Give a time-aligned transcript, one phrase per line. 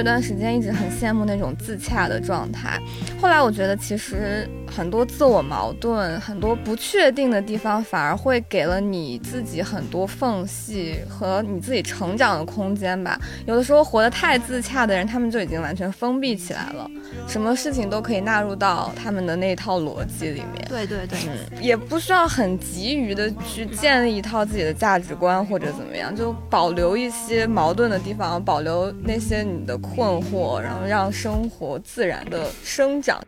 [0.00, 2.80] 这段时间一直很羡慕那种自洽的状态，
[3.20, 13.20] 后来我觉得其实很多自我矛盾、很多不确定的地方，反而会给了你自己很多缝隙和你自己成长的空间吧。
[13.46, 16.88] 有的时候活得太自洽的人，他们就已经完全封闭起来了，
[17.26, 20.66] 什么事情都可以纳入到他们的那套逻辑里面。
[20.68, 33.20] 对对对，嗯，也不需要很急于的去建立一套自己的价值观或者怎么样，就保留一些矛盾的地方，保留那些你的困惑，然后让生活自然的生长。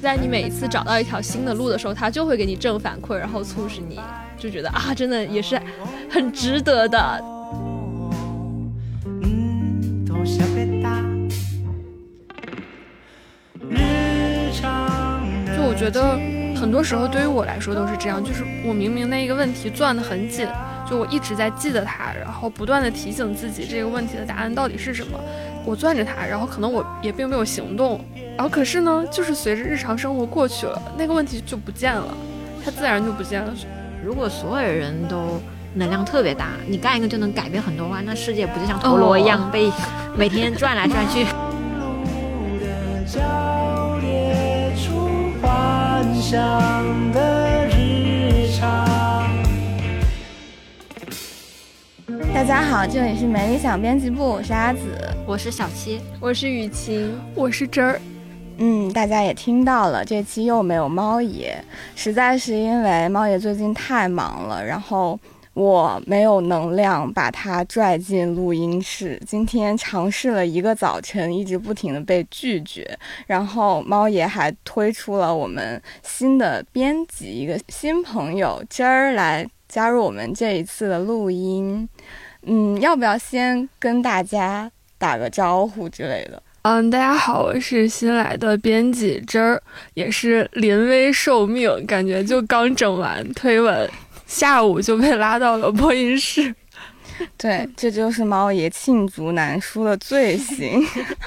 [0.00, 4.00] 在你每一次找到一条新的路的时候，它就会给你正反馈，然后促使你
[4.38, 5.60] 就觉得啊，真的也是
[6.08, 7.22] 很值得的。
[15.54, 16.18] 就我觉得
[16.58, 20.48] 很多时候对于我来说都是这样，就是我明明那一个问题攥得很紧，
[20.88, 25.20] 就我一直在记得它，然后不断的提醒自己这个问题的答案到底是什么，
[25.70, 28.04] 我攥着它，然后可能我也并没有行动，
[28.36, 32.12] 然后可是呢，就是随着日常生活过去了，那个问题就不见了，
[32.64, 33.54] 它自然就不见了。
[34.04, 35.40] 如果所有人都
[35.74, 39.70] 能量特别大，你干一个就能改变很多话，那世界不就像陀螺一样被
[40.16, 41.24] 每天转来转去？
[52.34, 54.78] 大家好，这里是美理想编辑部，我是阿紫，
[55.30, 58.00] 我是小七，我是雨晴，我是真儿。
[58.56, 61.56] 嗯，大家也听到了，这期又没有猫爷，
[61.94, 65.16] 实在是因为猫爷最近太忙了，然后
[65.54, 69.22] 我没有能量把他拽进录音室。
[69.24, 81.88] 今天尝试了一个早晨，一直不停的被拒绝，然后猫爷还推出了我们新的编辑，一个新朋友真儿来加入我们这一次的录音。
[82.42, 84.68] 嗯，要不要先跟大家
[85.00, 86.40] 打个招呼之类的？
[86.60, 89.62] 嗯，大家好，我是新来的编辑真儿，
[89.94, 93.90] 也是临危受命，感觉就刚整完推文，
[94.26, 96.54] 下午就被拉到了播音室。
[97.36, 100.84] 对，这就是猫爷罄竹难书的罪行，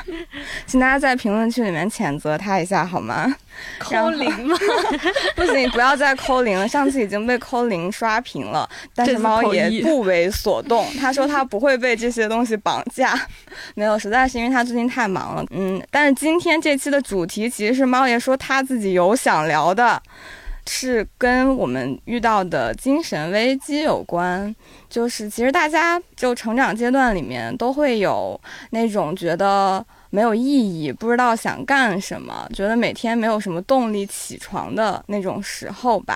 [0.65, 3.33] 请大家在评论区里面谴责他一下好吗？
[3.79, 4.57] 扣零吗？
[5.35, 6.67] 不行，不要再扣零了。
[6.67, 10.87] 上次已经被扣零刷屏了，但是猫爷不为所动。
[10.99, 13.13] 他说他不会被这些东西绑架。
[13.75, 15.45] 没有，实在是因为他最近太忙了。
[15.51, 20.01] 嗯，但是今天这期的主题其实是猫爷说他自己有想聊的，
[20.68, 24.56] 是跟我们遇到的精神危机有关。
[24.90, 28.40] 就是其实大家就成长阶段里面都会有
[28.72, 29.85] 那种觉得。
[30.13, 36.16] 没有意义，不知道想干什么，觉得每天没有什么动力起床的那种时候吧。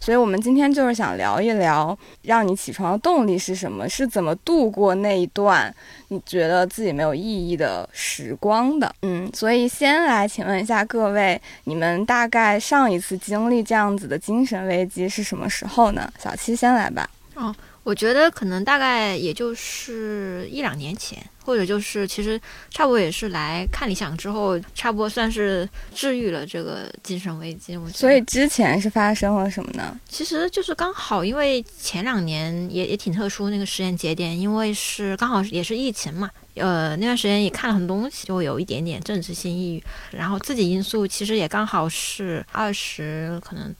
[0.00, 5.74] 所以，我们今天就是想聊一聊，让你起床的动力是什么，是怎么度过那一段
[6.08, 8.94] 你觉得自己没有意义的时光的。
[9.02, 16.10] 嗯，所以先来请问一下各位，你们大概上一次经历这样子的精神危机是什么时候呢？
[16.18, 17.08] 小七先来吧。
[17.34, 17.54] 哦。
[17.88, 22.38] 我觉得可能大概也就是一两年前，或者就是其实
[22.68, 27.80] 差不多也是来看理想之后，差不多算是治愈了这个精神危机。
[27.90, 29.98] 所以之前是发生了什么呢？
[30.06, 43.74] 其实就是刚好，因为前两年也也挺特殊那个时间节点，因为是刚好也是疫情嘛，呃那段时间也看了很多东西，就有一点点政治性抑郁，然后自己因素其实也刚好是二十可能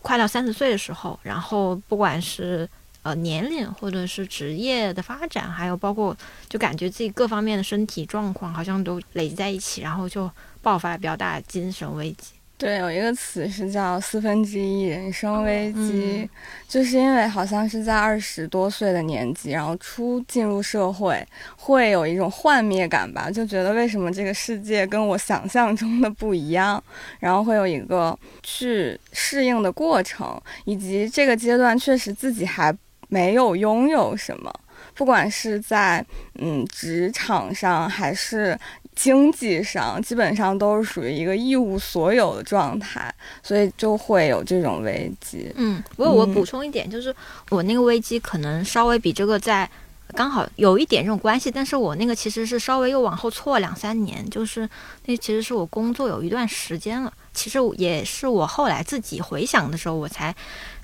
[0.00, 2.66] 快到三十岁的时候，然后不管是。
[3.02, 6.14] 呃，年龄或者是职业的发展，还有包括
[6.48, 10.30] 就感觉自己各方面的身体状况好像都累积在一起，然后就
[10.60, 12.32] 爆发了比较大的精神危机。
[12.58, 16.28] 对，有一个词是叫四分之一人生危机，
[16.68, 21.26] 就是因为好像是在二十多岁的年纪，然后初进入社会，
[21.56, 26.84] 会有一种幻灭感吧，就觉得为什么这个世界跟我想象中的不一样，
[27.18, 32.76] 然后会有一个去适应的过程，以及这个阶段确实自己还。
[33.10, 34.50] 没有拥有什么，
[34.94, 36.02] 不管是在
[36.36, 38.58] 嗯职场上还是
[38.94, 43.12] 经济上，基本上都是属于一个一无所有的状态，
[43.42, 45.52] 所以就会有这种危机。
[45.56, 47.14] 嗯，不过我补充一点，就是
[47.50, 49.68] 我那个危机可能稍微比这个在
[50.14, 54.68] 刚好有一点这种关系，但是我那个其实是稍微又往后错两三年，就是
[55.06, 60.34] 那其实是我工作有一段时间了，其实也是我后来自己回想的时候我才。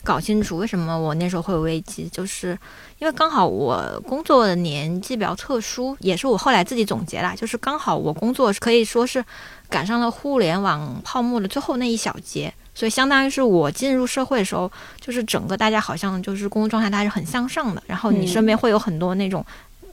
[0.07, 2.57] 搞清楚为什么我那时候会有危机，就是
[3.01, 9.23] 因为刚好我工作的年纪比较特殊，也是我后来自己总结啦，就是刚好我工作可以说是
[9.69, 14.71] 赶上了互联网泡沫的最后那一小节，所以相当于是我进入社会的时候，
[15.01, 17.83] 就是整个大家好像就是工作状态，大家是很向上的。
[17.89, 19.45] 然后你身边会有很多那种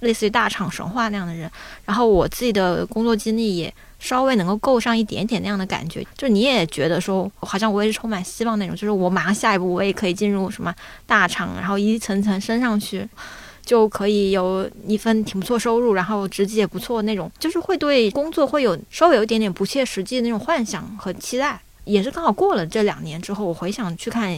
[0.03, 1.49] 类似于大厂神话那样的人。
[1.85, 10.73] 然后我自己的工作经历也稍微能够够上一点点那样的感觉，就你也觉得说，好像我也是充满希望那种，就是我马上下一步我也可以进入什么
[11.05, 13.07] 大厂，然后一层层升上去。
[13.65, 21.57] 就可以有一份挺不错收入，然后职级也不错那种，就是会对工作会有稍微有一点点不切实际的那种幻想和期待。
[21.85, 24.37] 也是刚好过了这两年之后，我回想去看，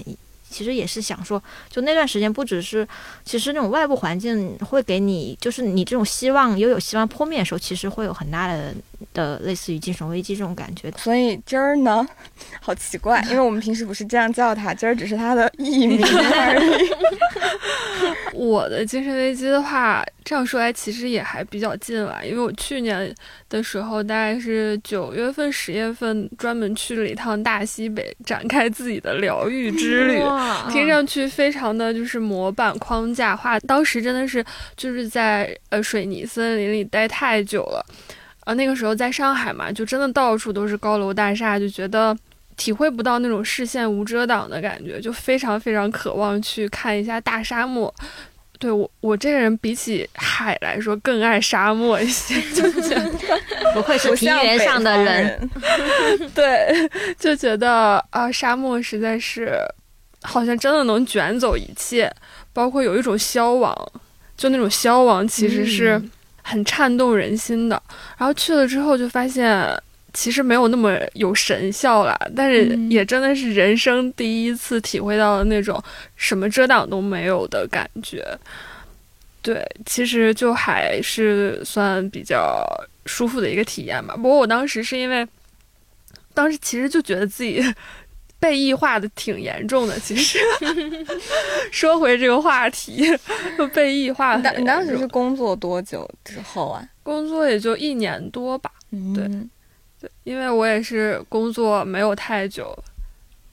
[0.55, 2.87] 其实也是想说，就那段时间不只是，
[3.25, 8.73] 其实那种外部环境会给你，就是你这种希望又有希望破灭的时候，其实会有很大的
[9.13, 10.92] 的类似于精神危机这种感觉。
[10.97, 12.07] 所以今儿呢，
[12.62, 16.89] 好奇怪，因为我们平时不是这样叫他，今儿只是他的艺名而已。
[18.33, 23.13] 我的精神危机的话，这样说来其实也还比较近了，因为我去年
[23.50, 30.19] 的时候，大概是九月份、十月份，专门去了一趟大西北，展开自己的疗愈之旅。
[30.69, 34.44] 听上去非常的就是模板框架化，当时真的是
[34.75, 37.86] 就是在呃水泥森林里待太久了，
[38.45, 42.18] 啊，那个时候在上海嘛，就真的到处都是高楼大厦，就觉得。
[42.57, 47.94] 体会不到那种视线无遮挡的感觉，就非常非常渴望去看一下大沙漠。
[48.57, 53.12] 对我，我这个人比起海来说更爱沙漠一些，就觉得
[53.75, 55.50] 不愧是平原上的人。
[56.33, 56.89] 对，
[57.19, 59.59] 就觉得啊，沙漠实在是
[60.21, 62.09] 好像真的能卷走一切，
[62.53, 63.75] 包括有一种消亡，
[64.38, 66.01] 就那种消亡其实是
[66.45, 67.81] 很颤动人心的。
[68.18, 69.68] 然后去了之后就发现。
[70.18, 75.83] 其实没有那么有神效了，但是也真的是人生第一次体会到了那种
[76.15, 78.25] 什么遮挡都没有的感觉。
[79.42, 82.65] 对，其实就还是算比较
[83.06, 84.15] 舒服的一个体验吧。
[84.15, 85.27] 不过我当时是因为，
[86.33, 87.62] 当时其实就觉得自己
[88.45, 90.00] 被异化的挺严重的。
[90.00, 90.38] 其实
[91.71, 93.06] 说回这个话题，
[93.74, 94.36] 被异化。
[94.56, 96.88] 你当时是工作多久之后啊？
[97.01, 98.71] 工作也就一年多吧。
[99.15, 99.27] 对
[100.00, 100.12] 对。
[100.24, 102.77] 因为我也是工作没有太久，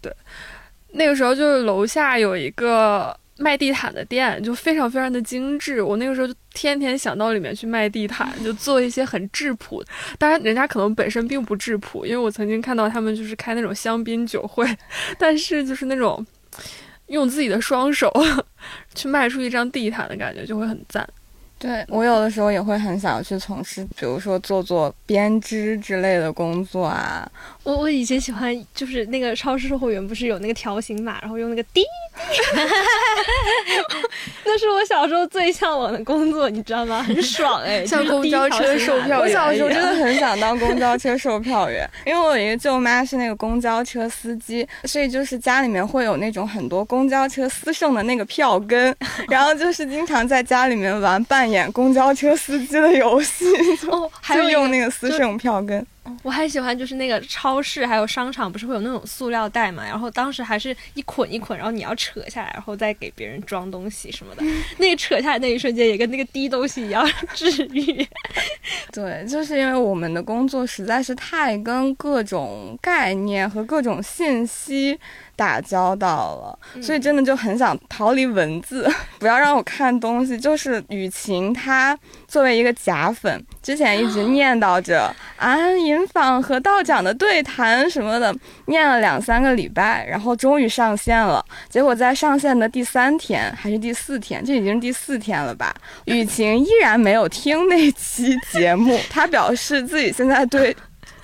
[0.02, 0.12] 对，
[0.90, 5.82] 那个时候就是楼下有一个卖地毯的店，就非常非常的精致。
[5.82, 9.82] 我那个时候就天天想到里面去卖地毯，就做一些很质朴。
[10.18, 14.64] 当然，人家可能本身并不质朴，因为我曾经看到他们就是开那种香槟酒会，
[15.18, 16.24] 但是就是那种
[17.08, 18.10] 用自己的双手
[18.94, 21.06] 去卖出一张地毯的感觉，就会很赞。
[21.58, 27.30] 对我有的时候也会很想去从事，比如说做做编织之类的工作啊。
[27.64, 31.84] 我我以前喜欢就是那个超市售货员，不是有那个条形码，然后用那个滴，
[34.44, 37.00] 那是我小时候最向往的工作，你知道吗？
[37.02, 39.18] 很爽哎，像公交车售票员。
[39.22, 48.92] 我小时候真的很想当公交车售票员，因为我有一个舅妈是那个公交车司机，所以就是家里面会有那种很多公交车私剩的那个票根，
[49.30, 53.46] 然后就是经常在家里面玩扮演公交车司机的游戏，
[53.88, 55.86] 哦，还有用那个私剩票根。
[56.22, 59.84] 我还喜欢就是那个超市还有商场，不是会有那种塑料袋嘛？
[59.84, 64.42] 然后当时还是一捆一捆，然后你要扯下来，然后再给别人装东西什么的。
[64.78, 68.06] 那个扯下来那一瞬间，也跟那个滴东西一样 治愈。
[68.92, 74.98] 对，就是因为我们的工作实在是太跟各种概念和各种信息。
[75.42, 80.38] 打交道了，所以真的就很想逃离文字， 不要让我看东西。
[80.38, 88.32] 就是雨晴，她作为一个假粉，之前一直念叨着 啊，银坊和道长的对谈什么的，
[88.66, 91.44] 念了两三个礼拜，然后终于上线了。
[91.68, 95.74] 结果在上线的第三天还是第四天，这已经是第四天了吧？
[96.06, 100.76] 雨晴依然没有听那期节目，她表示自己现在对。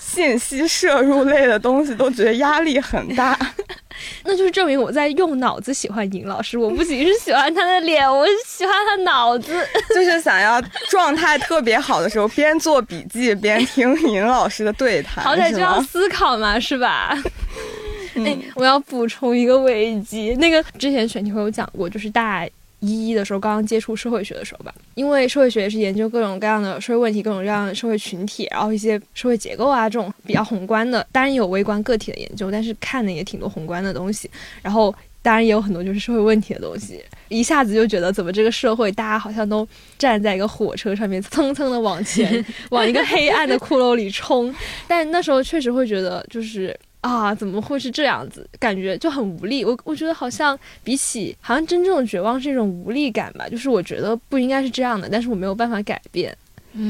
[0.08, 3.38] 信息摄入类的东西都觉得压力很大，
[4.24, 6.56] 那就是证明我在用脑子喜欢尹老师。
[6.58, 9.52] 我不仅是喜欢他的脸，我喜欢他脑子，
[9.94, 15.22] 就是想要状态特别好的时候边做笔记边听尹老师的对谈。
[15.22, 17.16] 好歹就要思考嘛，是吧？
[18.16, 22.48] 哎，我要补充一个危机，那个之前选题会有讲过，就是大。
[22.80, 34.30] 一一的时候，刚刚接触社会学的时候吧，因为社会学也是研究各种各样的社会问题、各种各样的社会群体，然后一些社会结构啊这种比较宏观的，当然也有微观个体的研究，但是看的也挺多宏观的东西。
[34.62, 39.66] 然后当然也有很多就是社会问题的东西，一下子就觉得怎么这个社会大家好像都
[39.98, 44.54] 站在一个火车上面，蹭蹭的往前 往一个黑暗的骷髅里冲，
[44.86, 46.78] 但那时候确实会觉得就是。
[47.00, 48.48] 啊，怎么会是这样子？
[48.58, 49.64] 感觉就很无力。
[49.64, 53.48] 我我觉得好像比起好像真正的绝望是一种无力感吧。
[53.48, 56.36] 就是我觉得不应该是这样的，但是我没有办法改变。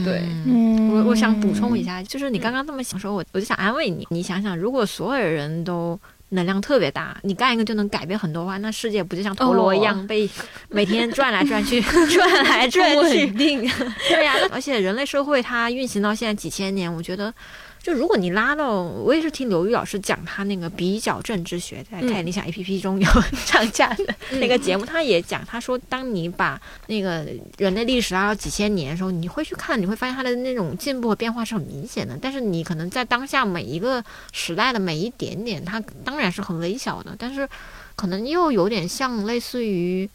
[0.04, 4.06] 对，嗯我我想补充一下，就是你刚刚这么想说，我我就想安慰你。
[4.10, 5.98] 你想想，如果所有人都
[6.30, 10.28] 能量特别大，你干一个就能改变很多话，那世界不就像陀螺一样被
[10.68, 13.26] 每天转来转去， 转来转 去？
[13.28, 13.60] 定
[14.10, 17.32] 对呀，而且人类社会它运行到现在几千年，我觉得。
[17.82, 23.06] 就如果你拉到，我也是听刘玉老师讲他那个比较政治学，在太理想 A P P 中有
[23.46, 32.18] 上架的那个节目，他也讲，他说，当你把那个人类历史拉到几千年的时候，你会去看，你会发现它的那种进步和变化是很明显的。
[32.20, 37.48] 但是你可能在当下每一个时代的每一点点，它当然是很微小的，但是
[37.96, 40.08] 可能又有点像类似于，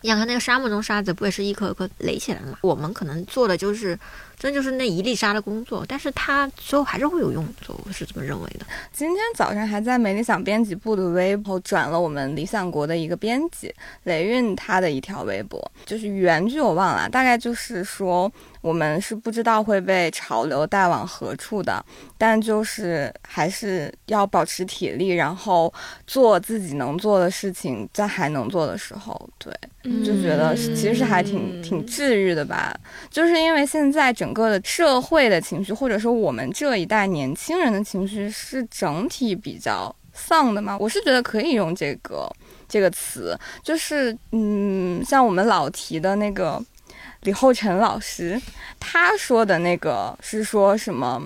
[0.00, 2.56] 你看那个沙漠中沙子不也是一颗颗垒起来吗？
[2.62, 3.98] 我们可能做的就是。
[4.38, 8.66] 真就是那一粒沙的工作，但是它最后还是会有用的，我是这么认为的。
[8.92, 18.30] 今天早上还在美理想编辑部的微博转了我们理想国的一个编辑雷运他的一条微博，就是原句我忘了，大概就是说。
[18.60, 21.82] 我们是不知道会被潮流带往何处的，
[22.18, 25.72] 但就是还是要保持体力，然后
[26.08, 29.54] 做自己能做的事情，在还能做的时候，对，
[30.04, 32.76] 就觉得其实是还挺挺治愈的吧。
[33.08, 40.76] 就是因为现在整整个的社会的情绪，或者说我们这一代年轻人的情绪是整体比较丧的吗。
[40.78, 42.30] 我是觉得可以用这个
[42.68, 46.62] 这个词，就是嗯，像我们老提的那个。
[47.22, 48.40] 李厚成老师，
[48.78, 51.20] 他说的那个是说什么？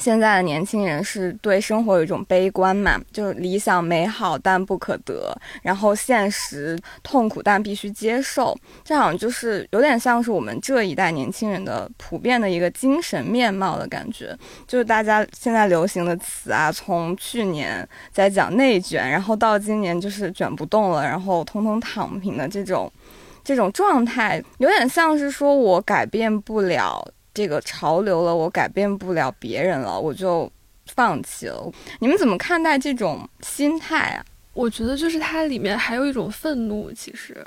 [0.00, 8.56] 现在的年轻人是对生活有一种悲观嘛，就是理想美好但不可得，然后现实痛苦但必须接受。
[8.82, 14.34] 这好像就是有点像是我们这一代年轻人的普遍的一个精神面貌的感觉。
[14.66, 22.90] 就是大家现在流行的词啊，从去年在讲内卷，然后到今年就是卷不动了，然后通通躺平的这种。
[23.42, 27.02] 这种状态有点像是说，我改变不了
[27.40, 30.52] 这个潮流了，我改变不了别人了，我就
[30.94, 31.72] 放弃了。
[32.00, 34.22] 你们怎么看待这种心态啊？
[34.52, 37.42] 我觉得就是它里面还有一种愤怒，其实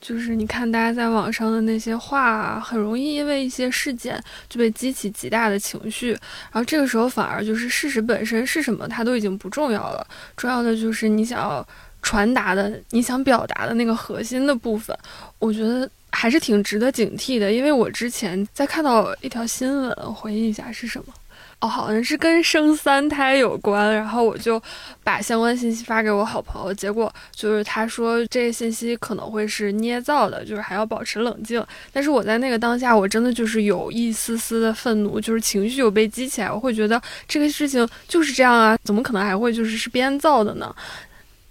[0.00, 6.12] 就是你看大家在网上的那些话，很容易因为一些事件就被激起极大的情绪，
[6.50, 10.06] 然后这个时候反而就是事实本身是什么，它都已经不重要了，
[10.38, 11.66] 重要的就是你想要。
[12.06, 14.94] 传达的你想表达的那个核心的部分，
[15.38, 17.52] 我觉得还是挺值得警惕的。
[17.52, 21.12] 因为我之前在看到一条新闻，回忆一下是什么？
[21.60, 23.94] 哦，好像是跟生三胎有关。
[23.94, 24.60] 然后我就
[25.02, 31.64] 把相关信息发给我好朋友，结果就是他说这些信息可能会是捏造的，就是还要保持冷静。
[31.92, 36.50] 但是我在那个当下，我真的就是有一丝丝的愤怒，就是情绪有被激起来。
[36.50, 40.74] 我会觉得这个事情就是这样啊，怎么可能还会就是是编造的呢？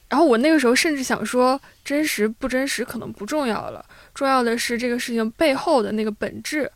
[0.10, 6.70] 然后我那个时候甚至想说，真实不真实可能不重要了，重要的是这个事情背后的那个本质。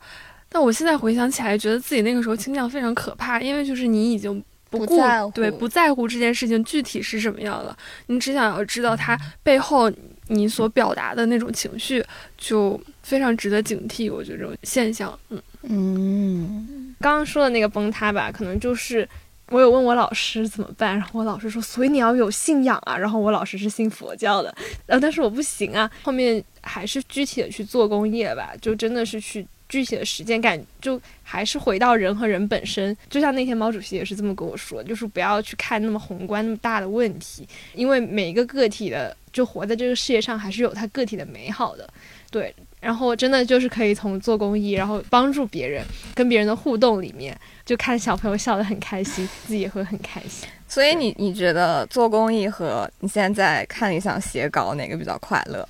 [0.49, 4.97] 但我现在回想起来，觉得自己那个时候倾向非常可怕，因为就是你已经不顾
[5.33, 7.77] 对不在乎这件事情具体是什么样了，
[8.07, 9.91] 你只想要知道它背后
[10.27, 12.03] 你所表达的那种情绪，
[12.37, 14.11] 就非常值得警惕。
[14.11, 19.07] 我觉得这种现象，嗯嗯，刚刚说的那个崩塌吧，可能就是。
[19.49, 22.97] 我有问我老师怎么办，然后我老师说，所以你要有信仰啊。
[22.97, 24.53] 然后我老师是信佛教的，
[24.85, 25.89] 然呃，但是我不行啊。
[26.03, 32.95] 后面还是具体的去做工业吧，就真的是去具体的实践，感就还是回到人和人本身。
[33.09, 41.89] 就像那天毛主席也是这么跟我说，就是不要去看那么宏观那么大的问题，因为每一个个体的就活在这个世界上，还是有他个体的美好的，
[42.29, 42.53] 对。
[42.79, 50.47] 然后真的就是可以从做公益，然后帮助别人，跟别人的互动里面，就看小朋友笑得很开心，自己也会很开心。
[50.67, 55.67] 所以你你觉得做公益和你现在看理想写稿哪个比较快乐？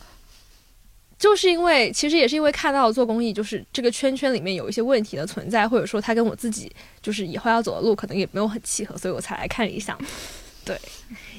[1.18, 6.72] 就是因为其实也是因为看到做公益，就是这个圈圈里面有一些问题的存在，或者说他跟我自己
[7.02, 9.98] 就是以后要走的路可能也没有很契合，所以我才来看理想。
[10.64, 10.78] 对，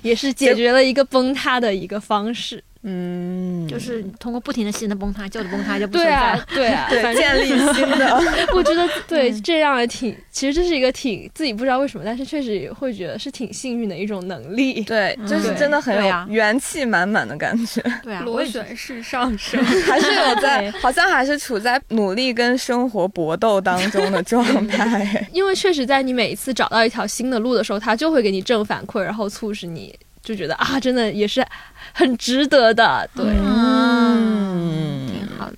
[0.03, 2.65] 也是解决了一个崩塌的一个方式。
[2.85, 6.41] 嗯，就是通过不停的新的崩塌，旧的崩塌就不存在。
[6.55, 8.23] 对啊， 对啊， 建立新的。
[8.55, 14.81] 我觉得对，这样也挺，其实这是一个挺自己不知道为什么，但是确实会觉得是挺幸运的一种能力。
[14.83, 17.83] 对，就是真的很有元气满满的感觉。
[18.03, 25.29] 对啊，螺旋式上升，还是有在，好像还是处在努力跟生活搏斗当中的状态。
[25.33, 29.93] 因为确实在你每一次找到一条新的路的时候，它就会给你正反馈，然后促使你。
[30.21, 31.43] 就觉得啊，真的也是
[31.92, 35.57] 很值得的，对，嗯，挺好的。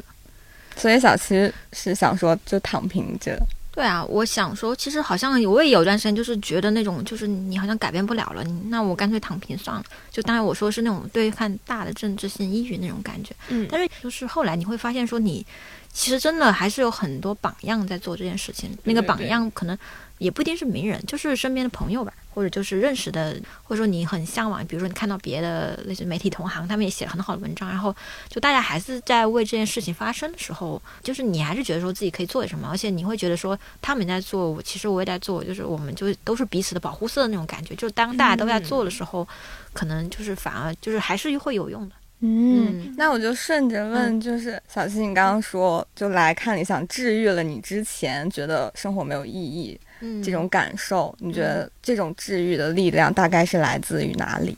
[0.76, 3.38] 所以小七是想说，就躺平着。
[3.72, 9.82] 对啊，我想说，其实好像我也有段时间就是觉得那种，就是你好像改变不了了，那我干脆躺平算了。
[10.10, 13.34] 就当然我说是那种对抗大的政治性抑郁那种感觉。
[13.48, 15.46] 嗯，但是就是后来你会发现说你。
[15.92, 18.76] 其实真的还是有很多榜样在做这件事情。
[18.84, 19.76] 那个榜样可能
[20.18, 27.94] 也不一定是名人，就是身边的朋友吧，或者就是认识的，或者说你很向往，比如说你看到别的那些媒体同行，他们也写了很好的文章，然后
[28.28, 37.74] 就大家还是在为这件事情发生的时候，就是你还是觉得说自己可以做点什么，而且你会觉得说他们在做，我其实我也在做，就是我们就都是彼此的保护色的那种感觉。
[37.74, 39.26] 就是当大家都在做的时候，
[39.72, 41.94] 可能就是反而就是还是会有用的。
[42.22, 54.54] 嗯，那我就顺着问，就是小七，你刚刚说就来看理想治愈了你之前觉得生活没有意义嗯这种感受，你觉得这种治愈的力量大概是来自于哪里？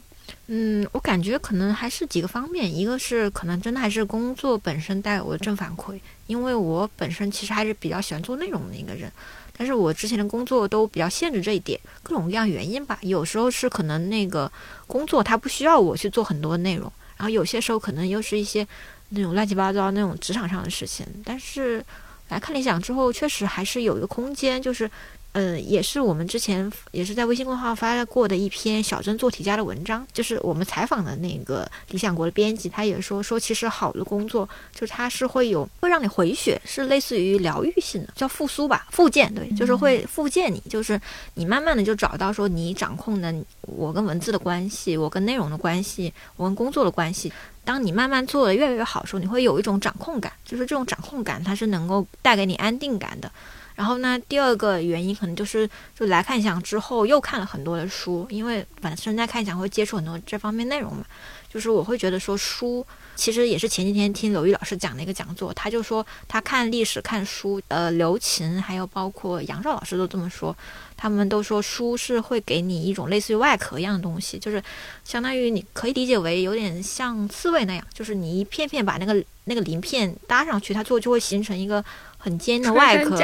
[0.49, 9.11] 嗯，我感觉可能还是几个方面，一个是可能真的还是工作本身带给我的正反馈，因为我本身其实还是比较喜欢做内容的一个人，
[9.57, 14.51] 但是我之前的工作都比较限制这一点，各种各样原因吧，有时候是可能那个
[14.89, 16.93] 工作它不需要我去做很多内容。
[17.23, 18.67] 然后有些时候可能又是一些
[19.11, 21.85] 那种乱七八糟那种职场上的事情，但是
[22.31, 24.91] 来看理想之后，确实还是有一个空间，就是。
[25.33, 41.01] 嗯，也是我们之前也是在微信公众号发过的一篇小镇做题家的文章，就是我们采访的那个理想国的编辑，他也说说其实好的工作就是它是会有会让你回血，是类似于疗愈性的，叫复苏吧，复健，对，就是会复健你，就是
[41.33, 47.33] 你慢慢的就找到说你掌控的我跟文字的关系，我跟内容的关系，我跟工作的关系，
[47.65, 53.33] 当你慢慢做的越来越好的时候，你会有一种掌控感，就是这种掌控感它是能够带给你安定感的。
[53.75, 61.05] 然后呢，第二个原因可能就是，就来看想之后又看了很多的书，因为本身在看想会接触很多这方面内容嘛。
[61.49, 70.57] 就是我会觉得说书，其实也是前几天听刘玉老师讲的一个讲座，他就说他看历史看书，呃，刘琴还有包括杨照老师都这么说，
[70.97, 74.63] 他们都说书是会给你一种类似于外壳一样的东西，就是
[75.05, 81.85] 相当于你可以理解为有点像刺猬那样，就是你一片片把那个那个鳞片搭上去，它最后就会形成一个。
[82.25, 83.19] 很尖的外壳，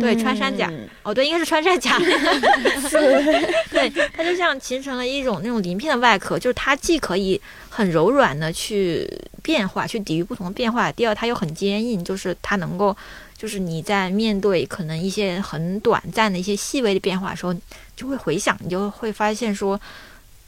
[0.00, 0.68] 对穿山甲，
[1.04, 1.96] 哦对，应该是穿山甲，
[3.70, 9.08] 对，它就像形成了一种那种鳞片的外壳，就是它既可以很柔软的去
[9.40, 12.96] 变化，去抵御不同的变化，第二它又很坚硬，就是它能够，
[13.38, 17.54] 就是你在面对可能一些很短暂的一些细微的变化的时候，
[17.94, 19.80] 就会回想，你就会发现说，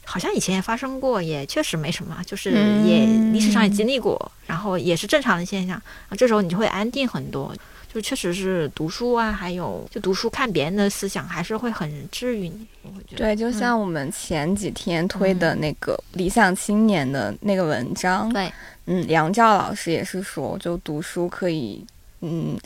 [0.03, 2.51] 好像以前也发生过，也确实没什么，就是
[2.85, 5.81] 也历史上也经历过，然后也是正常的现象，
[6.17, 7.55] 这时候你就会安定很多。
[7.93, 12.65] 就确实是读书啊，还有就读书看别人的思想，还是会很治愈你。
[12.81, 18.51] 我会觉得对，就像我们前几天推的那个理想青年的那个文章，对，
[18.87, 21.85] 嗯，杨照老师也是说，就读书可以，
[22.21, 22.57] 嗯，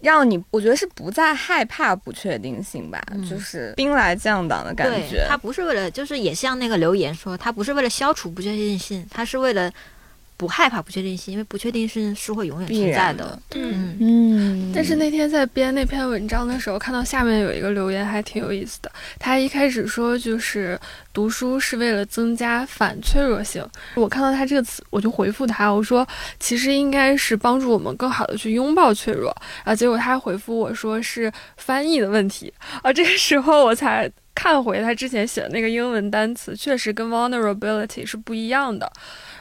[0.00, 5.24] 让你我觉得是不再害怕不确定性吧，就是兵来将挡的感觉。
[5.26, 9.72] 他不是为了，就是也像那个留言说，他不是为了消除不确定性，他是为了。
[10.36, 13.38] 不害怕不确定性，因为不确定性是会永远存在的。
[13.54, 14.72] 嗯嗯。
[14.74, 18.90] 但是那天在编那篇文章的时候，看到下面有一个留言，还挺有意思的。
[19.18, 20.78] 他一开始说，就是
[21.12, 23.64] 读书是为了增加反脆弱性。
[23.94, 26.06] 我看到他这个词，我就回复他，我说
[26.40, 29.34] 其实应该是帮助我们更好的去拥抱脆弱。
[29.62, 32.52] 啊，结果他回复我说是翻译的问题。
[32.82, 38.90] 啊，这个时候我才看回他之前写的那个英文单词，确实跟 vulnerability 是不一样的。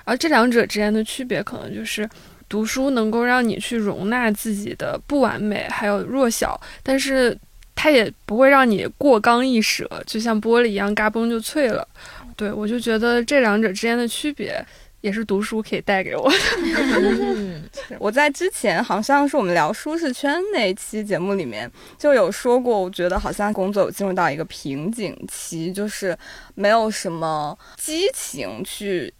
[0.05, 2.07] 而这两者之间的区别，可能就是
[2.47, 7.35] 读书能够让你去容纳自己的不完美，还有弱小，但是
[7.73, 11.87] 它也不会让你过刚易折，就像玻璃一样嘎嘣就脆了。
[12.35, 14.63] 对我就觉得这两者之间的区别，
[15.03, 17.61] 也是读书可以带给我的。
[17.99, 26.17] 我在之前好像是我们聊舒适圈那期节目里面就有说过，我觉得好像工作有进入到一个瓶颈期，就是
[26.55, 29.13] 没有什么激情去。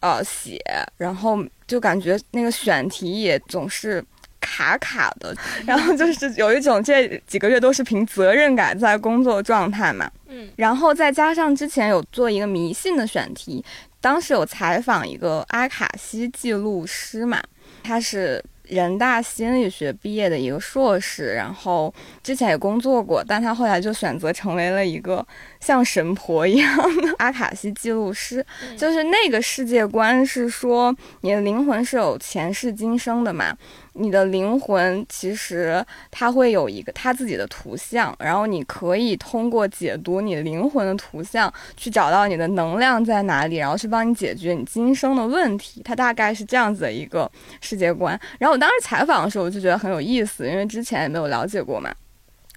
[0.00, 0.56] 呃，写，
[0.96, 4.00] 然后就感觉那个选题也总是
[4.40, 10.08] 卡卡的， 然后就是有一种这几个月都是凭责任感在工作状态嘛。
[10.28, 13.64] 嗯，然后再加上之前有做一个迷信的选题，
[14.00, 17.42] 当时有采访一个阿卡西记录师嘛，
[17.82, 18.44] 他是。
[18.68, 21.90] 人大心理学毕业的一个硕士，然后
[22.22, 25.26] 之前也工作过，但他后来就选择成为了一个
[25.60, 28.44] 像神婆一样的阿卡西记录师。
[28.76, 33.56] 就是那个世界观是说，你的灵魂是有前世今生的嘛。
[34.00, 45.82] 你的灵魂其实它会有一个它自己的图像，然后你可以通过解读你灵魂的图像，去找到你的能量在哪里，然后去帮你解决你今生的问题。
[45.84, 47.28] 它大概是这样子的一个
[47.60, 48.16] 世界观。
[48.38, 51.92] 然后我当时采访的时候，我就觉得很有意思，因为之前也没有了解过嘛。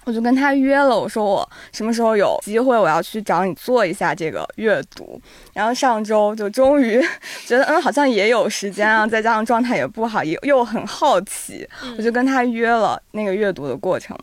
[0.04, 5.20] 我就跟他约了，我说我什么时候有机会，我要去找你做一下这个阅读。
[5.52, 7.00] 然后上周就终于
[7.46, 14.18] 觉得，嗯，好像也有时间啊，再加上状态也不好，也又很好奇，我就跟他约了那个阅读的过程。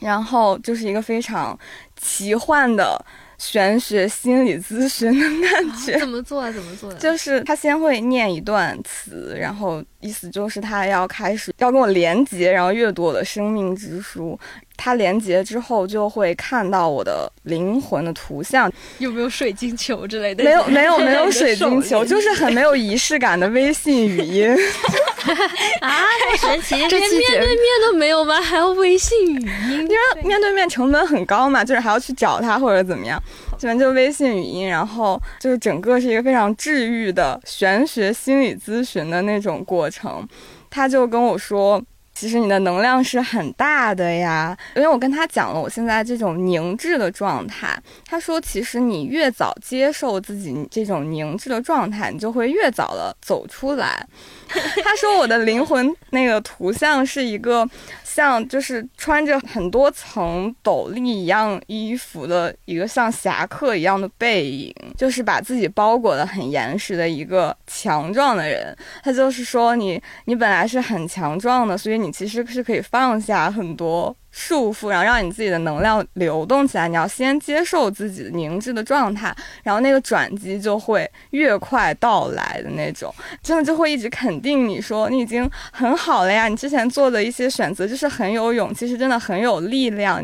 [0.00, 1.58] 然后就是一个非常
[2.00, 3.04] 奇幻的。
[3.38, 6.50] 玄学心理咨询的感觉， 怎么做啊？
[6.50, 6.90] 怎么做？
[6.94, 14.40] 就是他先会念一段词，然后意思就是他要开始要跟我连接，然后阅读我的生命之书。
[14.78, 20.44] 他连接之后就会看到我的灵魂的图像，有没有水晶球之类的？
[20.44, 24.48] 没有，没有， 没有水晶球，就是很没有仪式感的微信语音。
[25.80, 26.74] 啊，太神奇！
[26.74, 28.40] 连面对面都没有吗？
[28.40, 29.80] 还要微信语音？
[29.80, 33.22] 因为面对面成本很高嘛，就是还要去找他或者怎么样，
[33.56, 40.26] 基本就微信语音，然后就是整个是一个非常治愈的玄学心理咨询的那种过程。
[40.68, 41.80] 他就跟我说。
[42.18, 47.78] 其实你的能量是很大的呀，因为我跟他讲了我现在这种凝滞的状态。
[48.06, 54.02] 他说，其实你越早接受自己这种凝滞的状态，你就会越早的走出来。
[54.48, 57.68] 他说，我的灵魂那个图像是一个。
[58.16, 68.74] 像就是穿着很多层斗笠一样衣服的一个像侠客一样的背影，就是把自己包裹的很严实的一个强壮的人。
[69.02, 74.16] 他就是说你，你本来是很强壮的，所以你其实是可以放下很多。
[74.38, 76.86] 束缚，然后让你自己的能量流动起来。
[76.86, 83.12] 你要先接受自己凝滞的状态，然后那个转机就会越快到来的那种。
[83.42, 90.22] 真的就会一直肯定你说你已经很好了呀，你之前做的一些选择就是很有勇气，是真的很有力量。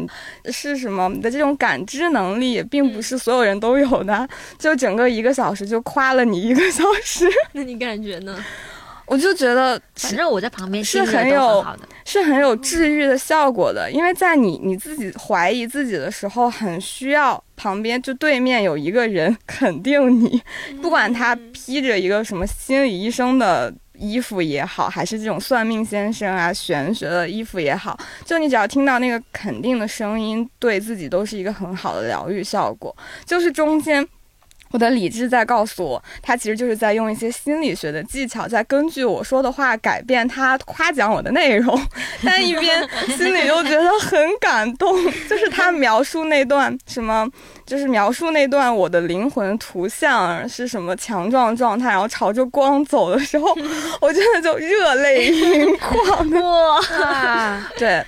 [0.51, 1.09] 是什么？
[1.09, 4.29] 你的这种感知能力并不是所有人都有的。
[4.59, 8.37] 就整个一个小时就夸了你一个小时， 那你感觉呢？
[9.07, 11.65] 我就觉得，反正我在旁边是很有，
[12.13, 13.91] 是很有治愈的效果的。
[13.91, 20.43] 因为在你你自己怀疑自己的时候，很需要旁边就对面有一个人 肯定你，
[20.83, 32.95] 不管他披着一个什么心理医生的衣服也好，还是这种算命先生啊、玄学的衣服也好，就你只要听到那个肯定的声音，对自己都是一个很好的疗愈效果。
[33.25, 34.07] 就是中间。
[34.73, 41.81] 我的理智在告诉我，他其实就是在用一些心理学的技巧，在根据我说的话改变他夸奖我的内容，
[42.25, 44.93] 但一边 心里又觉得很感动。
[45.29, 47.29] 就是他描述那段什么，
[47.67, 53.55] 就是描述那段我的灵魂图像是什么强壮状态，然后朝着光走的时候，
[54.01, 56.31] 我真的就热泪盈眶。
[56.43, 58.05] 哇， 对。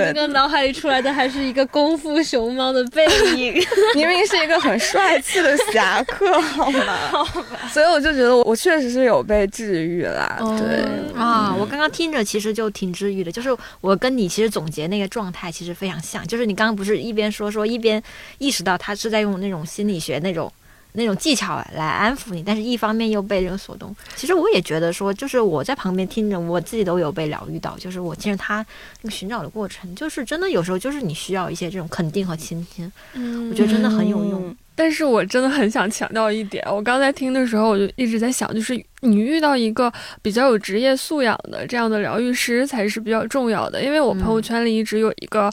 [0.00, 3.04] 我这个脑海里出来的还是一个功夫熊猫的背
[3.36, 3.54] 影，
[3.94, 6.96] 明明是一个很帅气的侠客，好吗？
[7.10, 7.68] 好吧。
[7.70, 10.38] 所以我就觉得我确实是有被治愈啦。
[10.58, 10.84] 对
[11.18, 18.02] 啊，我刚刚听着其实就挺治愈的，就是我跟你其实总结那个状态其实非常像，就是你刚刚不是一边说说一边
[18.38, 20.52] 意识到他是在用那种心理学那种。
[20.94, 23.94] 那种技巧来安抚你，但是一方面又被人所动。
[24.14, 27.76] 其实我也觉得说，就是我在旁边听着，我自己都有被疗愈到。
[27.78, 28.64] 就是我听着他
[29.00, 32.92] 那个寻找的过程，就是真的有时候就是你需要一些这种肯定和倾听。
[33.14, 34.54] 嗯，我觉得真的很有用。
[34.74, 43.82] 但是我真的很想强调一点，我刚才听的时候，我就一直在想，就是你遇到一个比较有职业素养的这样的疗愈师才是比较重要的。
[43.82, 45.50] 因为我朋友圈里一直有一个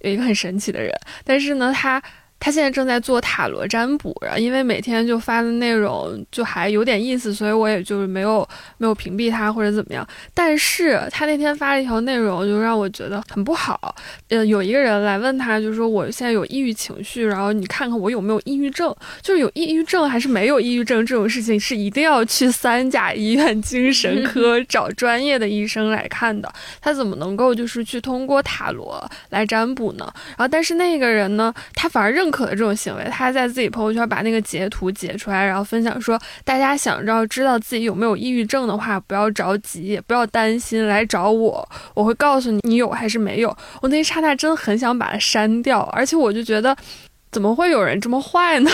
[0.00, 0.90] 有一个很神奇的人，
[1.24, 2.02] 但是呢，他。
[2.40, 10.06] 他现在正在做塔罗占卜，然后因为每天就发的内容就还有点意思，所以我也就是没有没有屏蔽他或者怎么样。
[10.32, 13.92] 但是他那天发了一条内容，就让我觉得很不好。
[14.28, 18.94] 呃，有一个人来问他，就说我现在有抑郁情绪，然后你看看我有没有抑郁症？
[19.20, 26.48] 就是有抑郁症还是没有抑郁症这种事情，是一定要去三甲医院精神科找专业的医生来看的。
[26.80, 30.08] 他怎么能够就是去通过塔罗来占卜呢？
[30.36, 32.27] 然后，但是那个人呢，他反而认。
[32.30, 46.76] 可的这种行为，他在自己朋友圈把那个截图截出来，然后分享说：“大家想要知道自己有没有抑郁症的话，不要着急，也不要担心，来找我，我会告诉你你有还是没有。”我那一刹那真的很想把它删掉，而且我就觉得，
[47.30, 48.70] 怎么会有人这么坏呢？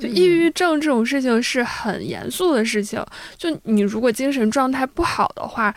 [0.00, 3.04] 就抑郁症这种事情是很严肃的事情，
[3.36, 5.74] 就你如果精神状态不好的话，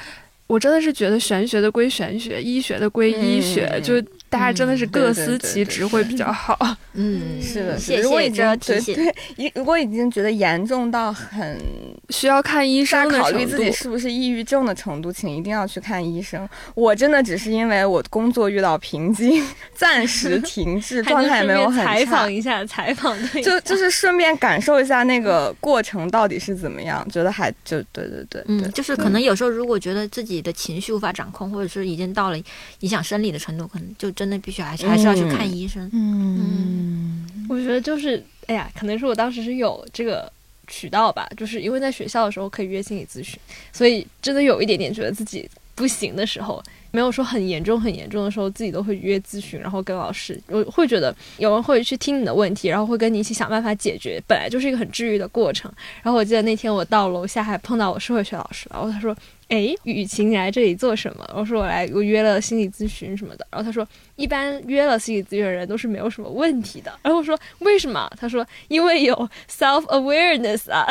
[0.48, 4.02] 我真的是觉得玄学的归玄学，医学的归医学，就。
[4.30, 6.58] 大家真的是各司其职会比较好。
[6.94, 8.96] 嗯，是的，谢谢这提醒。
[8.96, 11.58] 对，一如果已经觉得严重到很
[12.10, 16.48] 需要看医生，考虑自己是不是抑郁症的程度，请一定要去看医生。
[16.74, 19.42] 我真的只是因为我工作遇到瓶颈，
[19.74, 21.94] 暂时 停滞，状态没有很差。
[21.96, 32.38] 采访一下，采访对，就就是顺便感受一下那个过程到底是怎么样，觉得还就对对对，嗯，就是可能有时候如果觉得自己的情绪无法掌控，或者是已经到了
[32.80, 34.15] 影响生理的程度，可能就。
[34.16, 35.90] 真的必须还是还是要去看医生。
[35.94, 40.32] 嗯，我觉得就是，哎呀，可能是我当时是有这个
[40.68, 43.38] 渠道吧，就是因为在学校的时候可以约心理咨询，
[43.72, 46.64] 所以真的有一点点觉得自己不行的时候。
[46.96, 55.70] 没有说很严重很严重的时候，自己都会约咨询，然后跟老师，我会觉得有人会去听你的问题，然后会跟你一起想办法解决，本来就是一个很治愈的过程。
[56.02, 59.14] 然后我记得那天我到楼下还碰到我社会学老师，然后他说
[59.50, 69.14] ：“哎，雨晴，你来这里做什么？”我说：“我来，我约了心理咨询什么的。”然后他说：“一般约了心理咨询的人都是没有什么问题的。”然后我说：“为什么？”他说：“因为有
[69.50, 70.88] self awareness 啊。”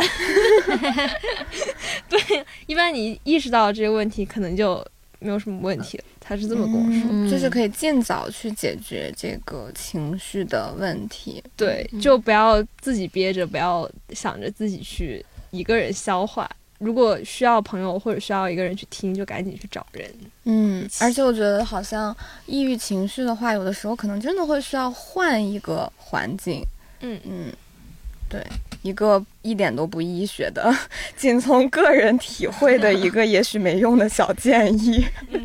[2.10, 4.84] 对，一般你意识到这个问题，可能就。
[5.24, 11.42] 没有什么问题，他是这么跟我说，就是可以尽早去解决这个情绪的问题。
[11.56, 16.48] 对，就不要自己憋着，不要想着自己去一个人消化。
[16.78, 20.12] 如果需要朋友或者需要一个人去听，就赶紧去找人。
[20.42, 26.60] 嗯，而且我觉得好像抑郁情绪的话，有的时候可能真的会需要换一个环境。
[27.00, 27.52] 嗯嗯，
[28.34, 28.44] 对。
[28.82, 30.70] 一个一点都不医学的，
[31.16, 35.02] 仅从个人体会的一个也许没用的小建议。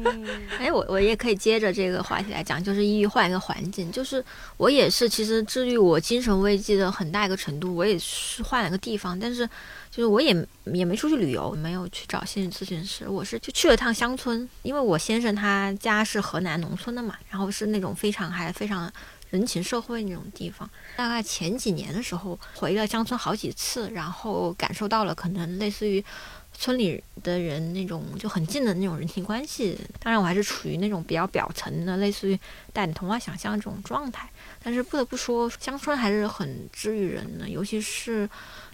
[0.60, 4.22] 哎，我我也可以接着这个话题来讲，就是抑郁换一个环境，就是
[4.58, 9.48] 我也是，其实治愈我精神危机的很大一个程度，我也是换了个地方，但是
[9.90, 18.92] 就是我也也没出去旅游，没有去找心理咨询师，我是就去了趟乡村，因为我先生他家是河南农村的嘛，然后是那种非常还非常。
[19.30, 26.04] 人情社会那种地方，大概前几年的时候回了乡村好几次，然后感受到了可能类似于
[26.54, 29.78] 村里的人那种就很近的那种人情关系。
[30.00, 32.40] 当然，我还是处于那种比较表层的，类似于
[32.74, 34.30] 带你童话想象这种状态。
[34.62, 38.30] 但是不得不说，乡村还是很治愈人的，尤其是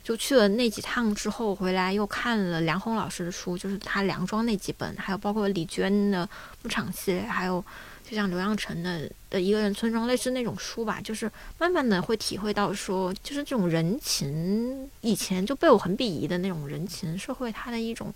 [0.05, 6.29] 就去了那几趟之后回来，又看了梁红老师的书，就是他梁庄那几本，还有包括李娟的
[6.61, 7.61] 牧场系列，还有。
[8.07, 18.13] 就像刘亮程的的一个人村庄，类似那种书吧，就是慢慢的会体会到说，就是这种人情，以前就被我很鄙夷的那种人情社会，它的一种。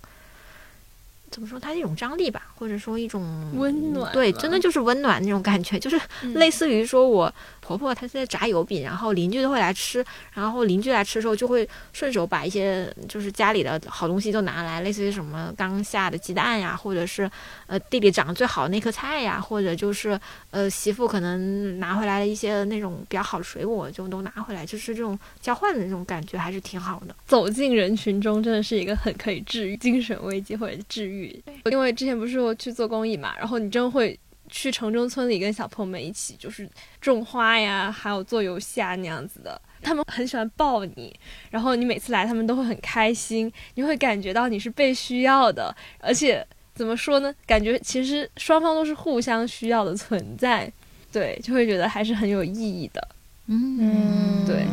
[1.28, 1.60] 怎么说？
[1.60, 3.22] 它是一种张力吧，或者说一种
[3.54, 4.12] 温暖。
[4.12, 6.00] 对，真的就是温暖那种感觉，就是
[6.34, 7.32] 类似于说我
[7.76, 10.04] 婆婆她现在炸油饼，然后邻居都会来吃，
[10.34, 17.30] 然后邻居来吃的时候就会顺手把一些就是家里的好东西都拿来，类似于什么刚下的鸡蛋呀，或者是
[17.66, 20.18] 呃地里长得最好的那颗菜呀，或者就是
[20.50, 27.14] 呃媳妇可能拿回来的一些那种比较好的水果就都拿回来，就是这种交换的那种感觉还是挺好的。
[27.26, 31.40] 走进人群中真的是一个很可以治愈精神危机或者治愈。
[31.70, 34.18] 因为之前不是说去做公益嘛，然后你真会
[34.50, 36.68] 去城中村里跟小朋友们一起，就是
[37.00, 39.60] 种花呀，还有做游戏啊那样子的。
[39.82, 41.14] 他们很喜欢抱你，
[41.50, 47.34] 然后你每次来，他们都会很开心，你会感觉到你是被需要的，而且怎么说呢？
[47.46, 50.70] 感觉其实双方都是互相需要的存在，
[51.10, 53.08] 对，就会觉得还是很有意义的。
[53.46, 54.66] 嗯，对，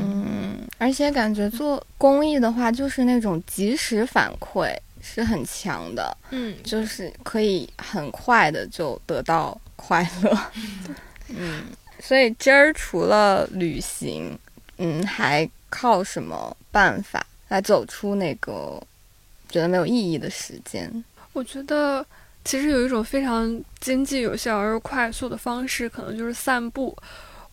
[0.78, 4.76] 而且感觉做公益的话，就是那种及时反馈。
[5.00, 10.38] 是很强的，嗯，就是可以很快的就得到快乐，
[11.30, 11.63] 嗯，
[12.02, 14.38] 所以今儿除了旅行，
[14.78, 18.82] 嗯，还靠什么办法来走出那个
[19.48, 21.04] 觉得没有意义的时间？
[21.32, 22.06] 我觉得
[22.44, 26.98] 其实有一种非常经济有效而又快速的方式，可能就是散步。